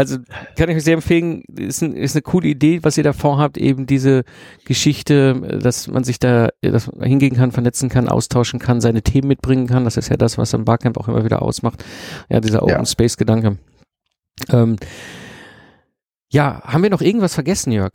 also 0.00 0.16
kann 0.56 0.70
ich 0.70 0.76
euch 0.76 0.84
sehr 0.84 0.94
empfehlen, 0.94 1.42
ist, 1.54 1.82
ein, 1.82 1.94
ist 1.94 2.16
eine 2.16 2.22
coole 2.22 2.48
Idee, 2.48 2.80
was 2.82 2.96
ihr 2.96 3.04
da 3.04 3.12
vorhabt, 3.12 3.58
eben 3.58 3.86
diese 3.86 4.24
Geschichte, 4.64 5.58
dass 5.62 5.88
man 5.88 6.04
sich 6.04 6.18
da 6.18 6.48
dass 6.62 6.90
man 6.90 7.06
hingehen 7.06 7.36
kann, 7.36 7.52
vernetzen 7.52 7.90
kann, 7.90 8.08
austauschen 8.08 8.58
kann, 8.58 8.80
seine 8.80 9.02
Themen 9.02 9.28
mitbringen 9.28 9.66
kann. 9.66 9.84
Das 9.84 9.98
ist 9.98 10.08
ja 10.08 10.16
das, 10.16 10.38
was 10.38 10.54
am 10.54 10.64
Barcamp 10.64 10.96
auch 10.96 11.08
immer 11.08 11.24
wieder 11.24 11.42
ausmacht. 11.42 11.84
Ja, 12.30 12.40
dieser 12.40 12.62
Open 12.62 12.76
ja. 12.76 12.86
Space 12.86 13.18
Gedanke. 13.18 13.58
Ähm, 14.48 14.76
ja, 16.30 16.62
haben 16.64 16.82
wir 16.82 16.90
noch 16.90 17.02
irgendwas 17.02 17.34
vergessen, 17.34 17.72
Jörg? 17.72 17.92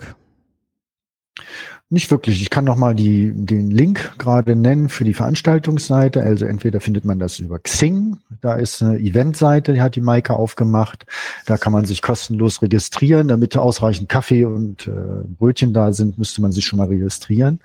Nicht 1.91 2.09
wirklich. 2.09 2.41
Ich 2.41 2.49
kann 2.49 2.65
noch 2.65 2.77
mal 2.77 2.95
die, 2.95 3.31
den 3.31 3.69
Link 3.69 4.15
gerade 4.17 4.55
nennen 4.55 4.89
für 4.89 5.03
die 5.03 5.13
Veranstaltungsseite. 5.13 6.23
Also 6.23 6.45
entweder 6.45 6.81
findet 6.81 7.05
man 7.05 7.19
das 7.19 7.37
über 7.37 7.59
Xing, 7.59 8.17
da 8.41 8.55
ist 8.55 8.81
eine 8.81 8.97
Eventseite, 8.97 9.73
die 9.73 9.81
hat 9.81 9.95
die 9.95 10.01
Maike 10.01 10.33
aufgemacht. 10.33 11.05
Da 11.45 11.57
kann 11.57 11.71
man 11.71 11.85
sich 11.85 12.01
kostenlos 12.01 12.63
registrieren. 12.63 13.27
Damit 13.27 13.55
ausreichend 13.55 14.09
Kaffee 14.09 14.45
und 14.45 14.87
äh, 14.87 14.91
Brötchen 15.27 15.73
da 15.73 15.93
sind, 15.93 16.17
müsste 16.17 16.41
man 16.41 16.51
sich 16.51 16.65
schon 16.65 16.79
mal 16.79 16.87
registrieren. 16.87 17.59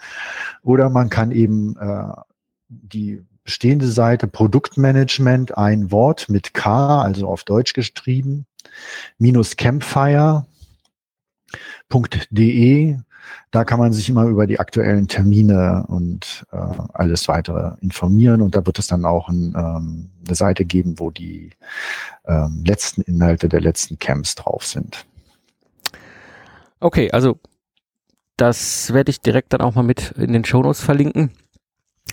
Oder 0.62 0.90
man 0.90 1.08
kann 1.08 1.32
eben 1.32 1.78
äh, 1.78 2.12
die 2.68 3.22
bestehende 3.42 3.88
Seite 3.88 4.26
Produktmanagement, 4.26 5.56
ein 5.56 5.90
Wort 5.90 6.28
mit 6.28 6.52
K, 6.52 7.00
also 7.00 7.26
auf 7.26 7.44
Deutsch 7.44 7.72
geschrieben, 7.72 8.44
minus 9.18 9.56
campfire.de 9.56 10.44
da 13.50 13.64
kann 13.64 13.78
man 13.78 13.92
sich 13.92 14.08
immer 14.08 14.24
über 14.24 14.46
die 14.46 14.60
aktuellen 14.60 15.08
Termine 15.08 15.84
und 15.88 16.46
äh, 16.52 16.56
alles 16.92 17.28
weitere 17.28 17.72
informieren 17.80 18.42
und 18.42 18.54
da 18.54 18.64
wird 18.66 18.78
es 18.78 18.86
dann 18.86 19.04
auch 19.04 19.28
ein, 19.28 19.54
ähm, 19.56 20.10
eine 20.26 20.34
Seite 20.34 20.64
geben, 20.64 20.98
wo 20.98 21.10
die 21.10 21.50
ähm, 22.26 22.62
letzten 22.64 23.02
Inhalte 23.02 23.48
der 23.48 23.60
letzten 23.60 23.98
Camps 23.98 24.34
drauf 24.34 24.64
sind. 24.64 25.04
Okay, 26.80 27.10
also 27.10 27.38
das 28.36 28.92
werde 28.92 29.10
ich 29.10 29.20
direkt 29.20 29.52
dann 29.52 29.60
auch 29.60 29.74
mal 29.74 29.82
mit 29.82 30.12
in 30.12 30.32
den 30.32 30.44
Shownotes 30.44 30.80
verlinken, 30.80 31.30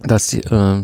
dass 0.04 0.28
die, 0.28 0.42
äh, 0.42 0.84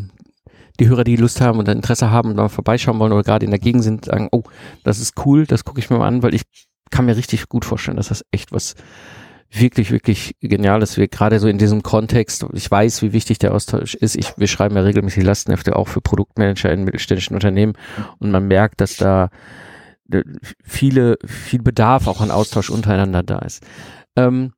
die 0.80 0.88
Hörer, 0.88 1.04
die 1.04 1.18
Lust 1.18 1.42
haben 1.42 1.60
und 1.60 1.68
Interesse 1.68 2.10
haben 2.10 2.30
und 2.30 2.38
mal 2.38 2.50
vorbeischauen 2.50 2.98
wollen 3.00 3.12
oder 3.12 3.24
gerade 3.24 3.46
in 3.46 3.52
der 3.52 3.60
Gegend 3.60 3.84
sind, 3.84 4.06
sagen, 4.06 4.30
oh, 4.32 4.44
das 4.84 5.00
ist 5.00 5.26
cool, 5.26 5.46
das 5.46 5.66
gucke 5.66 5.80
ich 5.80 5.90
mir 5.90 5.98
mal 5.98 6.08
an, 6.08 6.24
weil 6.24 6.34
ich 6.34 6.44
kann 6.92 7.06
mir 7.06 7.18
richtig 7.18 7.50
gut 7.50 7.66
vorstellen, 7.66 7.98
dass 7.98 8.08
das 8.08 8.24
echt 8.32 8.52
was 8.52 8.76
wirklich, 9.54 9.92
wirklich 9.92 10.36
genial, 10.42 10.80
dass 10.80 10.98
wir 10.98 11.08
gerade 11.08 11.40
so 11.40 11.48
in 11.48 11.58
diesem 11.58 11.84
Kontext, 11.84 12.46
ich 12.54 12.70
weiß, 12.70 13.02
wie 13.02 13.14
wichtig 13.14 13.40
der 13.40 13.54
Austausch 13.54 13.96
ist. 13.96 14.16
Ich, 14.16 14.38
wir 14.38 14.48
schreiben 14.48 14.76
ja 14.76 14.82
regelmäßig 14.82 15.24
Lastenhefte 15.24 15.76
auch 15.76 15.88
für 15.88 16.02
Produktmanager 16.02 16.72
in 16.72 16.84
mittelständischen 16.84 17.36
Unternehmen 17.36 17.74
und 18.20 18.32
man 18.32 18.48
merkt, 18.48 18.82
dass 18.82 18.98
da 18.98 19.30
viele, 20.64 21.18
viel 21.26 21.62
Bedarf 21.62 22.08
auch 22.08 22.22
an 22.22 22.32
Austausch 22.32 22.70
untereinander 22.70 23.24
da 23.24 23.40
ist. 23.40 23.64
Ähm, 24.16 24.54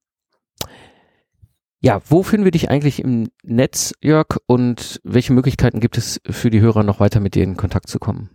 ja, 1.79 2.01
wo 2.07 2.23
finden 2.23 2.45
wir 2.45 2.51
dich 2.51 2.69
eigentlich 2.69 2.99
im 2.99 3.29
Netz, 3.43 3.93
Jörg, 4.01 4.37
und 4.47 4.99
welche 5.03 5.33
Möglichkeiten 5.33 5.79
gibt 5.79 5.97
es 5.97 6.19
für 6.27 6.49
die 6.49 6.61
Hörer 6.61 6.83
noch 6.83 6.99
weiter 6.99 7.19
mit 7.19 7.35
dir 7.35 7.43
in 7.43 7.57
Kontakt 7.57 7.89
zu 7.89 7.99
kommen? 7.99 8.31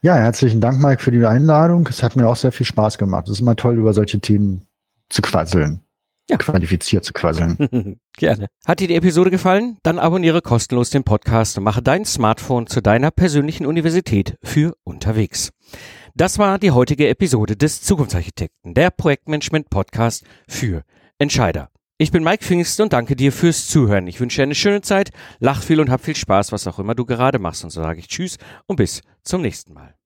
Ja, 0.00 0.14
herzlichen 0.14 0.60
Dank, 0.60 0.80
Mike, 0.80 1.02
für 1.02 1.10
die 1.10 1.26
Einladung. 1.26 1.86
Es 1.88 2.04
hat 2.04 2.14
mir 2.14 2.28
auch 2.28 2.36
sehr 2.36 2.52
viel 2.52 2.66
Spaß 2.66 2.98
gemacht. 2.98 3.24
Es 3.26 3.32
ist 3.32 3.40
immer 3.40 3.56
toll, 3.56 3.78
über 3.78 3.92
solche 3.92 4.20
Themen 4.20 4.62
zu 5.08 5.22
quasseln 5.22 5.82
ja. 6.28 6.36
qualifiziert 6.36 7.04
zu 7.04 7.12
quasseln. 7.12 7.98
Gerne. 8.16 8.48
Hat 8.66 8.80
dir 8.80 8.88
die 8.88 8.94
Episode 8.94 9.30
gefallen? 9.30 9.78
Dann 9.82 9.98
abonniere 9.98 10.42
kostenlos 10.42 10.90
den 10.90 11.04
Podcast 11.04 11.58
und 11.58 11.64
mache 11.64 11.82
dein 11.82 12.04
Smartphone 12.04 12.66
zu 12.66 12.80
deiner 12.80 13.10
persönlichen 13.10 13.66
Universität 13.66 14.36
für 14.42 14.74
unterwegs. 14.84 15.50
Das 16.14 16.38
war 16.38 16.58
die 16.58 16.72
heutige 16.72 17.08
Episode 17.08 17.56
des 17.56 17.82
Zukunftsarchitekten, 17.82 18.74
der 18.74 18.90
Projektmanagement 18.90 19.70
Podcast 19.70 20.24
für 20.48 20.82
Entscheider. 21.18 21.70
Ich 22.00 22.12
bin 22.12 22.22
Mike 22.22 22.44
Pfingst 22.44 22.80
und 22.80 22.92
danke 22.92 23.16
dir 23.16 23.32
fürs 23.32 23.66
Zuhören. 23.66 24.06
Ich 24.06 24.20
wünsche 24.20 24.36
dir 24.36 24.44
eine 24.44 24.54
schöne 24.54 24.82
Zeit, 24.82 25.10
lach 25.40 25.62
viel 25.62 25.80
und 25.80 25.90
hab 25.90 26.04
viel 26.04 26.14
Spaß, 26.14 26.52
was 26.52 26.66
auch 26.68 26.78
immer 26.78 26.94
du 26.94 27.04
gerade 27.04 27.40
machst. 27.40 27.64
Und 27.64 27.70
so 27.70 27.82
sage 27.82 27.98
ich 27.98 28.08
Tschüss 28.08 28.38
und 28.66 28.76
bis 28.76 29.02
zum 29.24 29.42
nächsten 29.42 29.74
Mal. 29.74 29.97